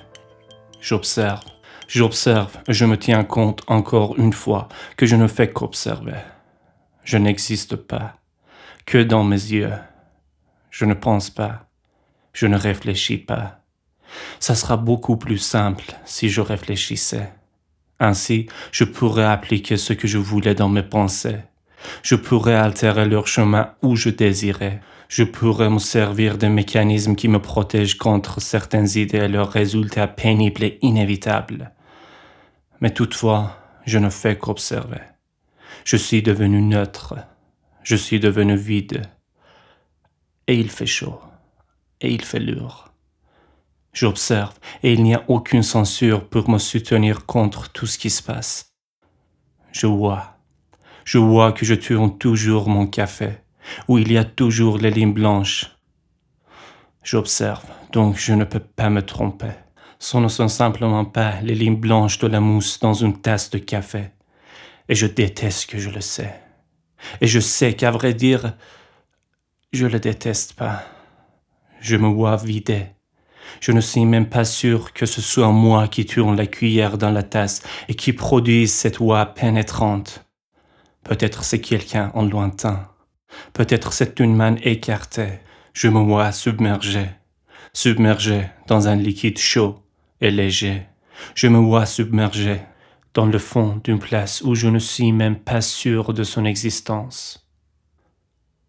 J'observe. 0.80 1.41
J'observe 1.88 2.56
je 2.68 2.86
me 2.86 2.98
tiens 2.98 3.24
compte 3.24 3.63
encore 3.65 4.15
une 4.20 4.32
fois 4.32 4.70
que 4.96 5.08
je 5.08 5.15
ne 5.15 5.26
fais 5.28 5.52
qu'observer. 5.52 6.22
Je 7.04 7.18
n'existe 7.18 7.76
pas. 7.76 8.18
Que 8.86 9.00
dans 9.00 9.24
mes 9.24 9.52
yeux. 9.52 9.74
Je 10.70 10.86
ne 10.86 10.94
pense 10.94 11.32
pas. 11.32 11.65
Je 12.32 12.46
ne 12.46 12.58
réfléchis 12.58 13.18
pas. 13.18 13.62
Ça 14.39 14.54
sera 14.54 14.78
beaucoup 14.78 15.18
plus 15.18 15.39
simple 15.39 15.96
si 16.06 16.30
je 16.30 16.41
réfléchissais. 16.41 17.34
Ainsi, 18.00 18.46
je 18.72 18.84
pourrais 18.84 19.26
appliquer 19.26 19.78
ce 19.78 19.94
que 19.94 20.08
je 20.08 20.20
voulais 20.20 20.54
dans 20.54 20.70
mes 20.70 20.84
pensées 20.84 21.39
je 22.04 22.15
pourrais 22.15 22.56
altérer 22.56 23.06
leur 23.06 23.28
chemin 23.28 23.74
où 23.82 23.95
je 23.95 24.10
désirais. 24.10 24.82
Je 25.08 25.24
pourrais 25.24 25.69
me 25.69 25.80
servir 25.80 26.38
des 26.38 26.50
mécanismes 26.50 27.15
qui 27.15 27.28
me 27.28 27.39
protègent 27.39 27.98
contre 27.98 28.41
certaines 28.41 28.89
idées 28.95 29.19
et 29.19 29.28
leurs 29.28 29.52
résultats 29.52 30.08
pénibles 30.08 30.63
et 30.63 30.80
inévitables. 30.82 31.71
Mais 32.82 32.91
toutefois, 32.91 33.58
je 33.86 34.00
ne 34.00 34.10
fais 34.10 34.38
qu'observer. 34.38 35.02
Je 35.84 35.98
suis 35.98 36.24
devenu 36.24 36.62
neutre. 36.62 37.15
Je 37.84 37.95
suis 37.95 38.19
devenu 38.19 38.56
vide. 38.56 39.04
Et 40.48 40.56
il 40.56 40.69
fait 40.69 40.88
chaud. 40.88 41.19
Et 42.02 42.12
il 42.12 42.24
fait 42.24 42.39
lourd. 42.39 42.89
J'observe 43.95 44.60
et 44.84 44.91
il 44.91 45.04
n'y 45.04 45.15
a 45.15 45.24
aucune 45.30 45.63
censure 45.63 46.28
pour 46.28 46.50
me 46.50 46.58
soutenir 46.58 47.26
contre 47.26 47.71
tout 47.71 47.86
ce 47.86 47.98
qui 47.98 48.10
se 48.10 48.21
passe. 48.21 48.74
Je 49.71 49.88
vois 49.88 50.35
je 51.06 51.20
vois 51.20 51.54
que 51.54 51.65
je 51.65 51.76
tourne 51.76 52.18
toujours 52.18 52.68
mon 52.68 52.88
café, 52.88 53.38
où 53.88 54.00
il 54.00 54.12
y 54.12 54.18
a 54.18 54.26
toujours 54.26 54.80
les 54.80 54.89
lignes 54.89 55.13
blanches. 55.13 55.78
J'observe, 57.04 57.63
donc 57.94 58.18
je 58.18 58.34
ne 58.34 58.44
peux 58.44 58.60
pas 58.60 58.89
me 58.89 59.04
tromper. 59.04 59.52
Ce 60.00 60.18
ne 60.18 60.28
sont 60.28 60.48
simplement 60.48 61.06
pas 61.06 61.39
les 61.41 61.54
lignes 61.54 61.80
blanches 61.80 62.18
de 62.18 62.28
la 62.28 62.39
mousse 62.39 62.80
dans 62.80 62.96
une 62.96 63.22
tasse 63.22 63.52
de 63.52 63.60
café. 63.60 64.10
Et 64.89 64.96
je 64.96 65.06
déteste 65.06 65.70
que 65.70 65.78
je 65.78 65.91
le 65.91 66.02
sais. 66.02 66.34
Et 67.22 67.28
je 67.28 67.39
sais 67.39 67.74
qu'à 67.74 67.91
vrai 67.91 68.13
dire, 68.15 68.54
je 69.72 69.86
le 69.86 70.00
déteste 70.00 70.54
pas. 70.54 70.84
Je 71.80 71.98
me 71.98 72.08
vois 72.08 72.36
vidé. 72.36 72.88
Je 73.60 73.72
ne 73.72 73.82
suis 73.82 74.06
même 74.06 74.28
pas 74.28 74.46
sûr 74.46 74.91
que 74.91 75.06
ce 75.06 75.22
soit 75.22 75.52
moi 75.52 75.88
qui 75.88 76.06
tourne 76.06 76.36
la 76.36 76.48
cuillère 76.48 76.98
dans 76.98 77.12
la 77.12 77.24
tasse 77.24 77.62
et 77.88 77.94
qui 77.94 78.12
produise 78.12 78.74
cette 78.74 78.98
voix 78.98 79.28
pénétrante. 79.28 80.25
Peut-être 81.06 81.44
c'est 81.44 81.62
quelqu'un 81.62 82.12
en 82.15 82.26
lointain. 82.26 82.89
Peut-être 83.54 83.94
c'est 83.94 84.20
une 84.20 84.36
main 84.36 84.56
écartée. 84.63 85.39
Je 85.72 85.88
me 85.88 86.00
vois 86.00 86.32
submergé. 86.32 87.06
Submergé 87.74 88.50
dans 88.68 88.88
un 88.88 88.96
liquide 88.96 89.38
chaud 89.38 89.84
et 90.20 90.32
léger. 90.32 90.88
Je 91.36 91.48
me 91.48 91.60
vois 91.60 91.86
submergé 91.86 92.60
dans 93.13 93.28
le 93.28 93.38
fond 93.38 93.80
d'une 93.84 94.00
place 94.00 94.41
où 94.41 94.56
je 94.56 94.68
ne 94.68 94.80
suis 94.80 95.12
même 95.12 95.38
pas 95.38 95.62
sûr 95.62 96.12
de 96.12 96.24
son 96.24 96.44
existence. 96.44 97.48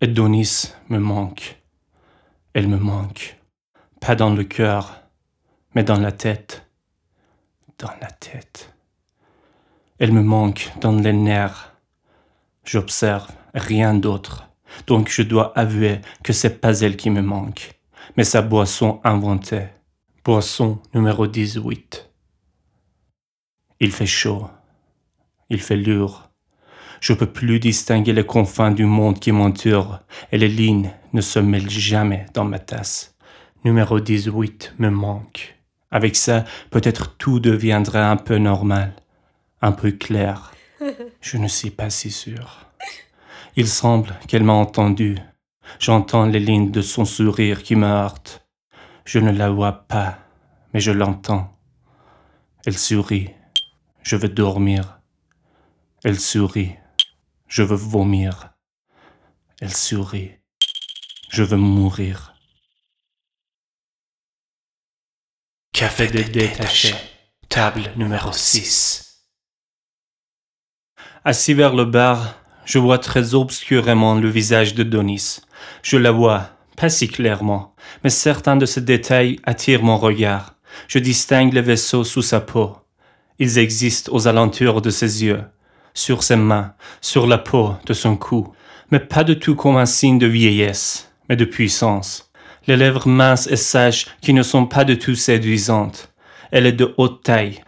Edonis 0.02 0.74
me 0.90 0.98
manque. 0.98 1.62
Elle 2.52 2.68
me 2.68 2.76
manque. 2.76 3.38
Pas 3.98 4.14
dans 4.14 4.34
le 4.34 4.44
cœur, 4.44 5.00
mais 5.74 5.84
dans 5.84 5.98
la 5.98 6.12
tête. 6.12 6.68
Dans 7.78 7.92
la 8.02 8.10
tête. 8.10 8.74
Elle 9.98 10.12
me 10.12 10.22
manque 10.22 10.70
dans 10.82 10.92
les 10.92 11.14
nerfs 11.14 11.75
J'observe, 12.66 13.28
rien 13.54 13.94
d'autre. 13.94 14.50
Donc 14.88 15.08
je 15.08 15.22
dois 15.22 15.56
avouer 15.56 16.00
que 16.24 16.32
c'est 16.32 16.60
pas 16.60 16.80
elle 16.80 16.96
qui 16.96 17.10
me 17.10 17.22
manque, 17.22 17.78
mais 18.16 18.24
sa 18.24 18.42
boisson 18.42 19.00
inventée. 19.04 19.68
Boisson 20.24 20.80
numéro 20.92 21.28
18. 21.28 22.10
Il 23.78 23.92
fait 23.92 24.06
chaud. 24.06 24.48
Il 25.48 25.60
fait 25.60 25.76
lourd. 25.76 26.28
Je 27.00 27.12
peux 27.12 27.26
plus 27.26 27.60
distinguer 27.60 28.12
les 28.12 28.26
confins 28.26 28.72
du 28.72 28.84
monde 28.84 29.20
qui 29.20 29.30
m'entoure 29.30 30.00
et 30.32 30.38
les 30.38 30.48
lignes 30.48 30.90
ne 31.12 31.20
se 31.20 31.38
mêlent 31.38 31.70
jamais 31.70 32.26
dans 32.34 32.44
ma 32.44 32.58
tasse. 32.58 33.14
Numéro 33.64 34.00
18 34.00 34.74
me 34.78 34.90
manque. 34.90 35.56
Avec 35.92 36.16
ça, 36.16 36.44
peut-être 36.70 37.16
tout 37.16 37.38
deviendra 37.38 38.10
un 38.10 38.16
peu 38.16 38.38
normal, 38.38 38.92
un 39.62 39.70
peu 39.70 39.92
clair. 39.92 40.52
Je 41.20 41.38
ne 41.38 41.48
suis 41.48 41.70
pas 41.70 41.90
si 41.90 42.10
sûr. 42.10 42.66
Il 43.56 43.68
semble 43.68 44.18
qu'elle 44.28 44.44
m'a 44.44 44.52
entendu. 44.52 45.16
J'entends 45.78 46.26
les 46.26 46.40
lignes 46.40 46.70
de 46.70 46.82
son 46.82 47.04
sourire 47.04 47.62
qui 47.62 47.74
me 47.76 47.86
heurtent. 47.86 48.46
Je 49.04 49.18
ne 49.18 49.30
la 49.30 49.50
vois 49.50 49.72
pas, 49.72 50.18
mais 50.72 50.80
je 50.80 50.90
l'entends. 50.90 51.56
Elle 52.66 52.76
sourit. 52.76 53.30
Je 54.02 54.16
veux 54.16 54.28
dormir. 54.28 55.00
Elle 56.04 56.20
sourit. 56.20 56.76
Je 57.48 57.62
veux 57.62 57.76
vomir. 57.76 58.50
Elle 59.60 59.74
sourit. 59.74 60.32
Je 61.30 61.42
veux 61.42 61.56
mourir. 61.56 62.34
Café 65.72 66.08
de 66.08 66.22
détaché. 66.22 66.94
Table 67.48 67.92
numéro 67.96 68.32
6. 68.32 69.05
Assis 71.28 71.54
vers 71.54 71.74
le 71.74 71.84
bar, 71.84 72.36
je 72.64 72.78
vois 72.78 72.98
très 72.98 73.34
obscurément 73.34 74.14
le 74.14 74.28
visage 74.28 74.76
de 74.76 74.84
Donis. 74.84 75.40
Je 75.82 75.96
la 75.96 76.12
vois, 76.12 76.50
pas 76.76 76.88
si 76.88 77.08
clairement, 77.08 77.74
mais 78.04 78.10
certains 78.10 78.54
de 78.54 78.64
ces 78.64 78.80
détails 78.80 79.40
attirent 79.42 79.82
mon 79.82 79.96
regard. 79.96 80.54
Je 80.86 81.00
distingue 81.00 81.52
les 81.52 81.62
vaisseaux 81.62 82.04
sous 82.04 82.22
sa 82.22 82.38
peau. 82.38 82.76
Ils 83.40 83.58
existent 83.58 84.12
aux 84.14 84.28
alentours 84.28 84.80
de 84.82 84.90
ses 84.90 85.24
yeux, 85.24 85.42
sur 85.94 86.22
ses 86.22 86.36
mains, 86.36 86.74
sur 87.00 87.26
la 87.26 87.38
peau 87.38 87.74
de 87.86 87.92
son 87.92 88.16
cou, 88.16 88.52
mais 88.92 89.00
pas 89.00 89.24
du 89.24 89.36
tout 89.36 89.56
comme 89.56 89.78
un 89.78 89.84
signe 89.84 90.20
de 90.20 90.28
vieillesse, 90.28 91.10
mais 91.28 91.34
de 91.34 91.44
puissance. 91.44 92.30
Les 92.68 92.76
lèvres 92.76 93.08
minces 93.08 93.48
et 93.48 93.56
sages 93.56 94.06
qui 94.20 94.32
ne 94.32 94.44
sont 94.44 94.66
pas 94.66 94.84
du 94.84 94.96
tout 94.96 95.16
séduisantes. 95.16 96.14
Elle 96.52 96.66
est 96.66 96.72
de 96.72 96.94
haute 96.98 97.24
taille. 97.24 97.64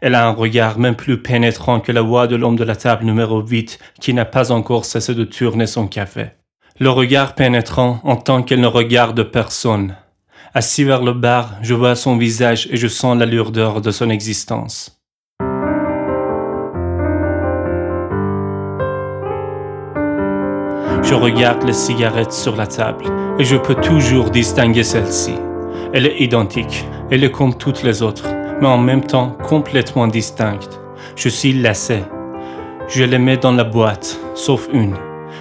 Elle 0.00 0.14
a 0.14 0.26
un 0.26 0.32
regard 0.32 0.78
même 0.78 0.96
plus 0.96 1.20
pénétrant 1.20 1.80
que 1.80 1.92
la 1.92 2.00
voix 2.00 2.26
de 2.26 2.34
l'homme 2.34 2.56
de 2.56 2.64
la 2.64 2.76
table 2.76 3.04
numéro 3.04 3.42
8 3.42 3.78
qui 4.00 4.14
n'a 4.14 4.24
pas 4.24 4.50
encore 4.50 4.86
cessé 4.86 5.14
de 5.14 5.24
tourner 5.24 5.66
son 5.66 5.86
café. 5.86 6.30
Le 6.78 6.88
regard 6.88 7.34
pénétrant 7.34 8.00
en 8.04 8.16
tant 8.16 8.42
qu'elle 8.42 8.62
ne 8.62 8.66
regarde 8.66 9.22
personne. 9.24 9.96
Assis 10.54 10.84
vers 10.84 11.02
le 11.02 11.12
bar, 11.12 11.56
je 11.60 11.74
vois 11.74 11.94
son 11.96 12.16
visage 12.16 12.66
et 12.70 12.78
je 12.78 12.88
sens 12.88 13.18
la 13.18 13.26
lourdeur 13.26 13.82
de 13.82 13.90
son 13.90 14.08
existence. 14.08 14.96
Je 21.02 21.14
regarde 21.14 21.62
les 21.64 21.74
cigarettes 21.74 22.32
sur 22.32 22.56
la 22.56 22.66
table 22.66 23.04
et 23.38 23.44
je 23.44 23.56
peux 23.56 23.74
toujours 23.74 24.30
distinguer 24.30 24.82
celle-ci. 24.82 25.34
Elle 25.92 26.06
est 26.06 26.20
identique, 26.20 26.86
elle 27.10 27.24
est 27.24 27.30
comme 27.30 27.54
toutes 27.54 27.82
les 27.82 28.02
autres, 28.02 28.26
mais 28.60 28.66
en 28.66 28.78
même 28.78 29.04
temps 29.04 29.36
complètement 29.42 30.06
distincte. 30.06 30.80
Je 31.16 31.28
suis 31.28 31.52
lassé. 31.52 32.02
Je 32.88 33.04
les 33.04 33.18
mets 33.18 33.36
dans 33.36 33.52
la 33.52 33.64
boîte, 33.64 34.18
sauf 34.34 34.68
une. 34.72 34.96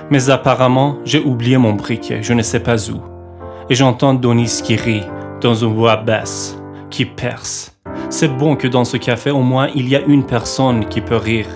Mais 0.09 0.29
apparemment, 0.29 0.97
j'ai 1.05 1.19
oublié 1.23 1.57
mon 1.57 1.73
briquet, 1.73 2.19
je 2.21 2.33
ne 2.33 2.41
sais 2.41 2.59
pas 2.59 2.89
où. 2.89 3.01
Et 3.69 3.75
j'entends 3.75 4.13
Donis 4.13 4.61
qui 4.63 4.75
rit, 4.75 5.03
dans 5.41 5.53
une 5.53 5.73
voix 5.73 5.97
basse, 5.97 6.57
qui 6.89 7.05
perce. 7.05 7.75
C'est 8.09 8.35
bon 8.37 8.55
que 8.55 8.67
dans 8.67 8.85
ce 8.85 8.97
café, 8.97 9.29
au 9.29 9.41
moins, 9.41 9.67
il 9.75 9.87
y 9.87 9.95
a 9.95 10.01
une 10.01 10.25
personne 10.25 10.85
qui 10.87 11.01
peut 11.01 11.15
rire, 11.15 11.47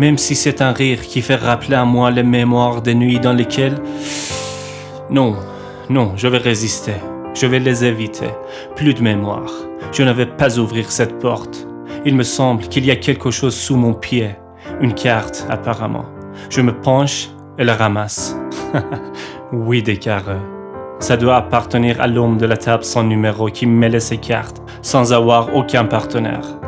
même 0.00 0.16
si 0.16 0.34
c'est 0.34 0.62
un 0.62 0.72
rire 0.72 1.02
qui 1.02 1.20
fait 1.20 1.34
rappeler 1.36 1.74
à 1.74 1.84
moi 1.84 2.10
les 2.10 2.22
mémoires 2.22 2.80
des 2.80 2.94
nuits 2.94 3.20
dans 3.20 3.34
lesquelles... 3.34 3.78
Non, 5.10 5.36
non, 5.90 6.12
je 6.16 6.28
vais 6.28 6.38
résister. 6.38 6.94
Je 7.40 7.46
vais 7.46 7.60
les 7.60 7.84
éviter. 7.84 8.30
Plus 8.74 8.94
de 8.94 9.00
mémoire. 9.00 9.52
Je 9.92 10.02
ne 10.02 10.12
vais 10.12 10.26
pas 10.26 10.58
ouvrir 10.58 10.90
cette 10.90 11.20
porte. 11.20 11.68
Il 12.04 12.16
me 12.16 12.24
semble 12.24 12.64
qu'il 12.64 12.84
y 12.84 12.90
a 12.90 12.96
quelque 12.96 13.30
chose 13.30 13.54
sous 13.54 13.76
mon 13.76 13.94
pied. 13.94 14.30
Une 14.80 14.92
carte, 14.92 15.46
apparemment. 15.48 16.06
Je 16.50 16.60
me 16.60 16.72
penche 16.72 17.28
et 17.56 17.62
la 17.62 17.76
ramasse. 17.76 18.36
oui, 19.52 19.84
des 19.84 19.98
carreaux. 19.98 20.42
Ça 20.98 21.16
doit 21.16 21.36
appartenir 21.36 22.00
à 22.00 22.08
l'homme 22.08 22.38
de 22.38 22.46
la 22.46 22.56
table 22.56 22.82
sans 22.82 23.04
numéro 23.04 23.46
qui 23.46 23.66
mêlait 23.66 24.00
ses 24.00 24.18
cartes 24.18 24.60
sans 24.82 25.12
avoir 25.12 25.54
aucun 25.54 25.84
partenaire. 25.84 26.58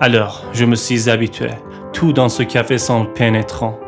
Alors, 0.00 0.46
je 0.54 0.64
me 0.64 0.76
suis 0.76 1.10
habitué. 1.10 1.50
Tout 1.92 2.14
dans 2.14 2.30
ce 2.30 2.42
café 2.42 2.78
semble 2.78 3.12
pénétrant. 3.12 3.78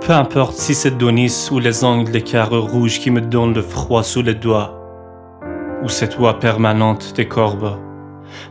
Peu 0.00 0.12
importe 0.12 0.54
si 0.54 0.74
c'est 0.74 0.96
Donis 0.96 1.48
ou 1.50 1.58
les 1.58 1.82
angles 1.82 2.12
des 2.12 2.22
carreaux 2.22 2.62
rouges 2.62 3.00
qui 3.00 3.10
me 3.10 3.20
donnent 3.20 3.54
le 3.54 3.62
froid 3.62 4.04
sous 4.04 4.22
les 4.22 4.34
doigts, 4.34 4.81
ou 5.82 5.88
cette 5.88 6.16
voix 6.16 6.38
permanente 6.38 7.14
des 7.16 7.26
corbeaux. 7.26 7.78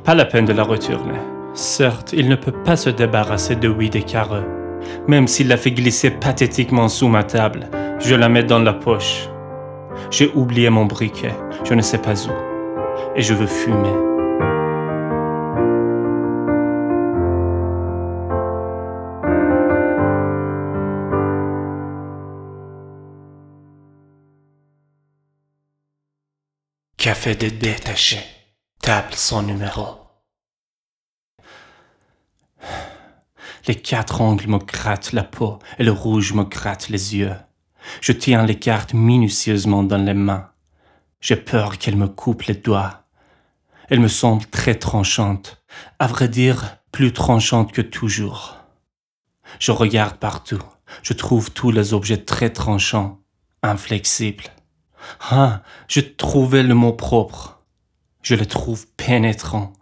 Pas 0.03 0.15
la 0.15 0.25
peine 0.25 0.45
de 0.45 0.53
la 0.53 0.63
retourner. 0.63 1.19
Certes, 1.53 2.13
il 2.13 2.29
ne 2.29 2.35
peut 2.35 2.51
pas 2.51 2.75
se 2.75 2.89
débarrasser 2.89 3.55
de 3.55 3.67
oui 3.67 3.89
des 3.89 4.03
carreaux. 4.03 4.45
Même 5.07 5.27
s'il 5.27 5.47
la 5.47 5.57
fait 5.57 5.71
glisser 5.71 6.11
pathétiquement 6.11 6.87
sous 6.87 7.07
ma 7.07 7.23
table, 7.23 7.69
je 7.99 8.15
la 8.15 8.29
mets 8.29 8.43
dans 8.43 8.59
la 8.59 8.73
poche. 8.73 9.27
J'ai 10.09 10.31
oublié 10.33 10.69
mon 10.69 10.85
briquet, 10.85 11.33
je 11.63 11.73
ne 11.73 11.81
sais 11.81 11.99
pas 11.99 12.13
où, 12.27 12.31
et 13.15 13.21
je 13.21 13.33
veux 13.33 13.47
fumer. 13.47 14.10
Café 27.01 27.33
de 27.33 27.49
détaché, 27.49 28.19
table 28.79 29.15
sans 29.15 29.41
numéro. 29.41 30.01
Les 33.65 33.73
quatre 33.73 34.21
angles 34.21 34.47
me 34.47 34.59
grattent 34.59 35.11
la 35.11 35.23
peau 35.23 35.57
et 35.79 35.83
le 35.83 35.91
rouge 35.91 36.33
me 36.33 36.43
gratte 36.43 36.89
les 36.89 37.15
yeux. 37.15 37.33
Je 38.01 38.11
tiens 38.11 38.45
les 38.45 38.59
cartes 38.59 38.93
minutieusement 38.93 39.81
dans 39.81 39.97
les 39.97 40.13
mains. 40.13 40.51
J'ai 41.21 41.37
peur 41.37 41.79
qu'elle 41.79 41.97
me 41.97 42.07
coupe 42.07 42.43
les 42.43 42.53
doigts. 42.53 43.05
Elle 43.89 43.99
me 43.99 44.07
semble 44.07 44.45
très 44.45 44.75
tranchante, 44.75 45.63
à 45.97 46.05
vrai 46.05 46.27
dire 46.27 46.77
plus 46.91 47.13
tranchante 47.13 47.71
que 47.71 47.81
toujours. 47.81 48.57
Je 49.57 49.71
regarde 49.71 50.17
partout, 50.17 50.61
je 51.01 51.13
trouve 51.13 51.49
tous 51.49 51.71
les 51.71 51.95
objets 51.95 52.23
très 52.23 52.51
tranchants, 52.51 53.23
inflexibles. 53.63 54.51
Ah, 55.29 55.61
je 55.87 55.99
trouvais 55.99 56.63
le 56.63 56.75
mot 56.75 56.93
propre. 56.93 57.61
Je 58.21 58.35
le 58.35 58.45
trouve 58.45 58.87
pénétrant. 58.97 59.73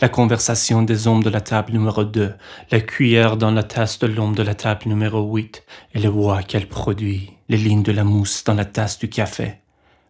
La 0.00 0.08
conversation 0.08 0.82
des 0.82 1.06
hommes 1.06 1.22
de 1.22 1.30
la 1.30 1.40
table 1.40 1.72
numéro 1.72 2.04
2, 2.04 2.34
la 2.70 2.80
cuillère 2.80 3.36
dans 3.36 3.50
la 3.50 3.62
tasse 3.62 3.98
de 3.98 4.06
l'homme 4.06 4.34
de 4.34 4.42
la 4.42 4.54
table 4.54 4.82
numéro 4.86 5.22
8 5.22 5.64
et 5.94 6.00
le 6.00 6.10
voix 6.10 6.42
qu'elle 6.42 6.68
produit, 6.68 7.32
les 7.48 7.56
lignes 7.56 7.82
de 7.82 7.92
la 7.92 8.04
mousse 8.04 8.44
dans 8.44 8.54
la 8.54 8.66
tasse 8.66 8.98
du 8.98 9.08
café, 9.08 9.60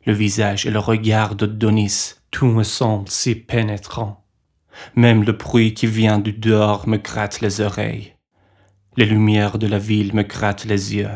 le 0.04 0.12
visage 0.12 0.66
et 0.66 0.70
le 0.70 0.80
regard 0.80 1.36
de 1.36 1.46
Donis, 1.46 2.14
tout 2.32 2.46
me 2.46 2.64
semble 2.64 3.08
si 3.08 3.36
pénétrant. 3.36 4.24
Même 4.94 5.22
le 5.22 5.32
bruit 5.32 5.72
qui 5.74 5.86
vient 5.86 6.18
du 6.18 6.32
dehors 6.32 6.88
me 6.88 6.96
gratte 6.96 7.40
les 7.40 7.60
oreilles. 7.60 8.14
Les 8.96 9.06
lumières 9.06 9.58
de 9.58 9.66
la 9.66 9.78
ville 9.78 10.14
me 10.14 10.22
grattent 10.22 10.64
les 10.64 10.96
yeux. 10.96 11.08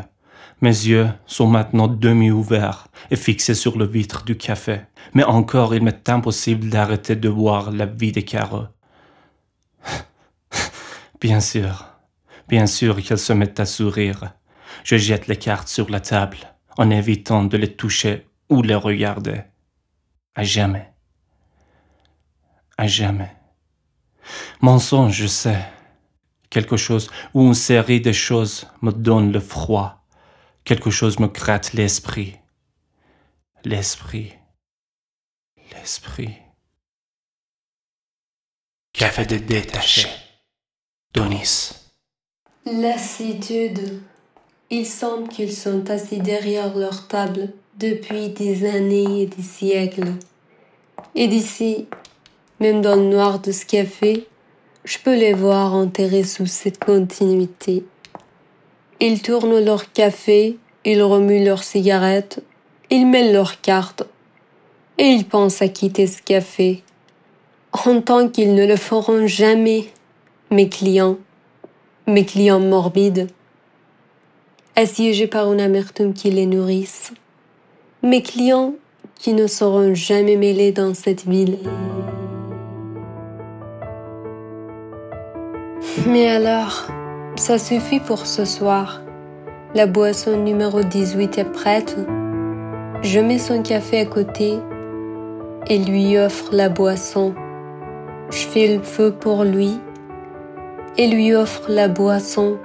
Mes 0.61 0.69
yeux 0.69 1.09
sont 1.25 1.47
maintenant 1.47 1.87
demi-ouverts 1.87 2.87
et 3.09 3.15
fixés 3.15 3.55
sur 3.55 3.79
le 3.79 3.85
vitre 3.85 4.23
du 4.23 4.37
café, 4.37 4.81
mais 5.15 5.23
encore 5.23 5.73
il 5.73 5.83
m'est 5.83 6.07
impossible 6.07 6.69
d'arrêter 6.69 7.15
de 7.15 7.29
voir 7.29 7.71
la 7.71 7.87
vie 7.87 8.11
des 8.11 8.23
carreaux. 8.23 8.67
Bien 11.19 11.39
sûr, 11.39 11.85
bien 12.47 12.65
sûr 12.65 13.01
qu'elle 13.01 13.19
se 13.19 13.33
met 13.33 13.59
à 13.59 13.65
sourire. 13.65 14.33
Je 14.83 14.97
jette 14.97 15.27
les 15.27 15.35
cartes 15.35 15.67
sur 15.67 15.89
la 15.89 15.99
table 15.99 16.37
en 16.77 16.89
évitant 16.89 17.43
de 17.43 17.57
les 17.57 17.75
toucher 17.75 18.25
ou 18.49 18.63
les 18.63 18.75
regarder. 18.75 19.41
À 20.33 20.43
jamais. 20.43 20.91
À 22.75 22.87
jamais. 22.87 23.31
Mensonge, 24.61 25.13
je 25.13 25.27
sais. 25.27 25.63
Quelque 26.49 26.75
chose 26.77 27.09
ou 27.35 27.43
une 27.43 27.53
série 27.53 28.01
de 28.01 28.11
choses 28.11 28.67
me 28.81 28.91
donne 28.91 29.31
le 29.31 29.39
froid 29.39 30.00
Quelque 30.63 30.91
chose 30.91 31.19
me 31.19 31.27
gratte 31.27 31.73
l'esprit. 31.73 32.37
L'esprit. 33.63 34.33
L'esprit. 35.73 36.33
Café 38.93 39.25
de 39.25 39.37
détaché. 39.37 40.07
Donis. 41.13 41.71
Lassitude. 42.65 44.01
Il 44.69 44.85
semble 44.85 45.27
qu'ils 45.27 45.53
sont 45.53 45.89
assis 45.89 46.19
derrière 46.19 46.75
leur 46.77 47.07
table 47.07 47.53
depuis 47.77 48.29
des 48.29 48.69
années 48.69 49.23
et 49.23 49.25
des 49.25 49.41
siècles. 49.41 50.13
Et 51.15 51.27
d'ici, 51.27 51.87
même 52.59 52.81
dans 52.81 52.95
le 52.95 53.09
noir 53.09 53.39
de 53.39 53.51
ce 53.51 53.65
café, 53.65 54.27
je 54.85 54.97
peux 54.99 55.17
les 55.17 55.33
voir 55.33 55.73
enterrés 55.73 56.23
sous 56.23 56.45
cette 56.45 56.83
continuité. 56.83 57.83
Ils 59.03 59.23
tournent 59.23 59.59
leur 59.65 59.91
café, 59.93 60.59
ils 60.85 61.01
remuent 61.01 61.43
leurs 61.43 61.63
cigarettes, 61.63 62.43
ils 62.91 63.07
mêlent 63.07 63.33
leurs 63.33 63.59
cartes, 63.59 64.03
et 64.99 65.05
ils 65.05 65.25
pensent 65.25 65.63
à 65.63 65.69
quitter 65.69 66.05
ce 66.05 66.21
café, 66.21 66.83
en 67.87 67.99
tant 67.99 68.29
qu'ils 68.29 68.53
ne 68.53 68.63
le 68.63 68.75
feront 68.75 69.25
jamais, 69.25 69.85
mes 70.51 70.69
clients, 70.69 71.17
mes 72.05 72.25
clients 72.25 72.59
morbides, 72.59 73.27
assiégés 74.75 75.25
par 75.25 75.51
une 75.51 75.61
amertume 75.61 76.13
qui 76.13 76.29
les 76.29 76.45
nourrisse. 76.45 77.11
Mes 78.03 78.21
clients 78.21 78.75
qui 79.15 79.33
ne 79.33 79.47
seront 79.47 79.95
jamais 79.95 80.35
mêlés 80.35 80.73
dans 80.73 80.93
cette 80.93 81.25
ville. 81.25 81.57
Mais 86.05 86.27
alors, 86.27 86.85
ça 87.35 87.57
suffit 87.57 87.99
pour 87.99 88.25
ce 88.25 88.45
soir. 88.45 89.01
La 89.73 89.87
boisson 89.87 90.37
numéro 90.37 90.83
18 90.83 91.37
est 91.37 91.45
prête. 91.45 91.97
Je 93.01 93.19
mets 93.19 93.39
son 93.39 93.61
café 93.63 93.99
à 93.99 94.05
côté 94.05 94.59
et 95.67 95.77
lui 95.77 96.17
offre 96.17 96.49
la 96.51 96.69
boisson. 96.69 97.33
Je 98.29 98.45
fais 98.45 98.75
le 98.75 98.83
feu 98.83 99.11
pour 99.11 99.43
lui 99.43 99.79
et 100.97 101.07
lui 101.07 101.33
offre 101.33 101.63
la 101.69 101.87
boisson. 101.87 102.57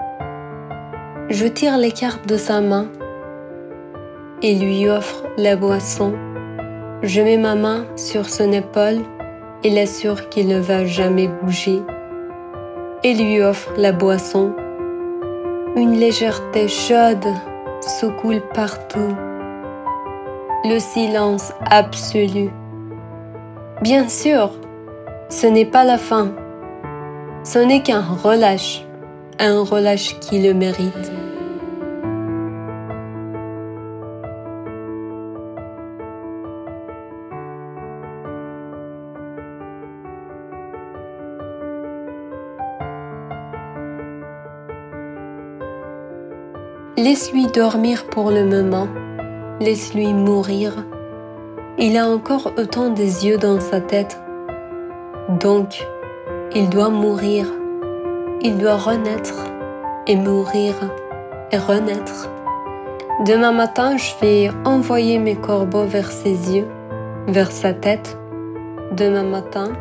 Je 1.28 1.46
tire 1.46 1.78
les 1.78 1.92
cartes 1.92 2.28
de 2.28 2.36
sa 2.36 2.60
main 2.60 2.88
et 4.42 4.54
lui 4.54 4.88
offre 4.88 5.24
la 5.38 5.56
boisson. 5.56 6.12
Je 7.02 7.20
mets 7.20 7.38
ma 7.38 7.54
main 7.54 7.86
sur 7.96 8.28
son 8.28 8.50
épaule 8.52 8.98
et 9.62 9.70
l'assure 9.70 10.28
qu'il 10.28 10.48
ne 10.48 10.58
va 10.58 10.84
jamais 10.84 11.28
bouger 11.28 11.82
et 13.06 13.14
lui 13.14 13.40
offre 13.40 13.70
la 13.76 13.92
boisson. 13.92 14.52
Une 15.76 15.96
légèreté 15.96 16.66
chaude 16.66 17.28
se 17.80 18.06
coule 18.06 18.42
partout. 18.52 19.14
Le 20.64 20.80
silence 20.80 21.52
absolu. 21.70 22.50
Bien 23.80 24.08
sûr, 24.08 24.50
ce 25.28 25.46
n'est 25.46 25.70
pas 25.70 25.84
la 25.84 25.98
fin. 25.98 26.32
Ce 27.44 27.60
n'est 27.60 27.84
qu'un 27.84 28.00
relâche, 28.00 28.84
un 29.38 29.62
relâche 29.62 30.18
qui 30.18 30.42
le 30.42 30.52
mérite. 30.52 31.12
Laisse-lui 46.98 47.46
dormir 47.48 48.06
pour 48.06 48.30
le 48.30 48.42
moment, 48.42 48.88
laisse-lui 49.60 50.14
mourir. 50.14 50.72
Il 51.76 51.98
a 51.98 52.08
encore 52.08 52.52
autant 52.56 52.88
des 52.88 53.26
yeux 53.26 53.36
dans 53.36 53.60
sa 53.60 53.82
tête. 53.82 54.18
Donc, 55.28 55.86
il 56.54 56.70
doit 56.70 56.88
mourir, 56.88 57.52
il 58.40 58.56
doit 58.56 58.78
renaître 58.78 59.44
et 60.06 60.16
mourir 60.16 60.72
et 61.52 61.58
renaître. 61.58 62.30
Demain 63.26 63.52
matin, 63.52 63.98
je 63.98 64.12
vais 64.22 64.50
envoyer 64.64 65.18
mes 65.18 65.36
corbeaux 65.36 65.84
vers 65.84 66.10
ses 66.10 66.56
yeux, 66.56 66.66
vers 67.28 67.52
sa 67.52 67.74
tête. 67.74 68.16
Demain 68.92 69.24
matin, 69.24 69.74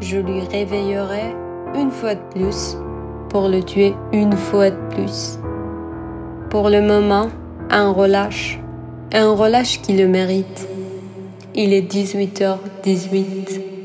je 0.00 0.16
lui 0.16 0.40
réveillerai 0.40 1.32
une 1.76 1.92
fois 1.92 2.16
de 2.16 2.22
plus 2.34 2.76
pour 3.28 3.48
le 3.48 3.62
tuer 3.62 3.94
une 4.12 4.32
fois 4.32 4.70
de 4.70 4.88
plus. 4.90 5.38
Pour 6.50 6.70
le 6.70 6.80
moment, 6.80 7.28
un 7.70 7.90
relâche, 7.90 8.60
un 9.12 9.32
relâche 9.32 9.80
qui 9.82 9.94
le 9.94 10.06
mérite. 10.06 10.68
Il 11.54 11.72
est 11.72 11.82
18h18. 11.82 13.75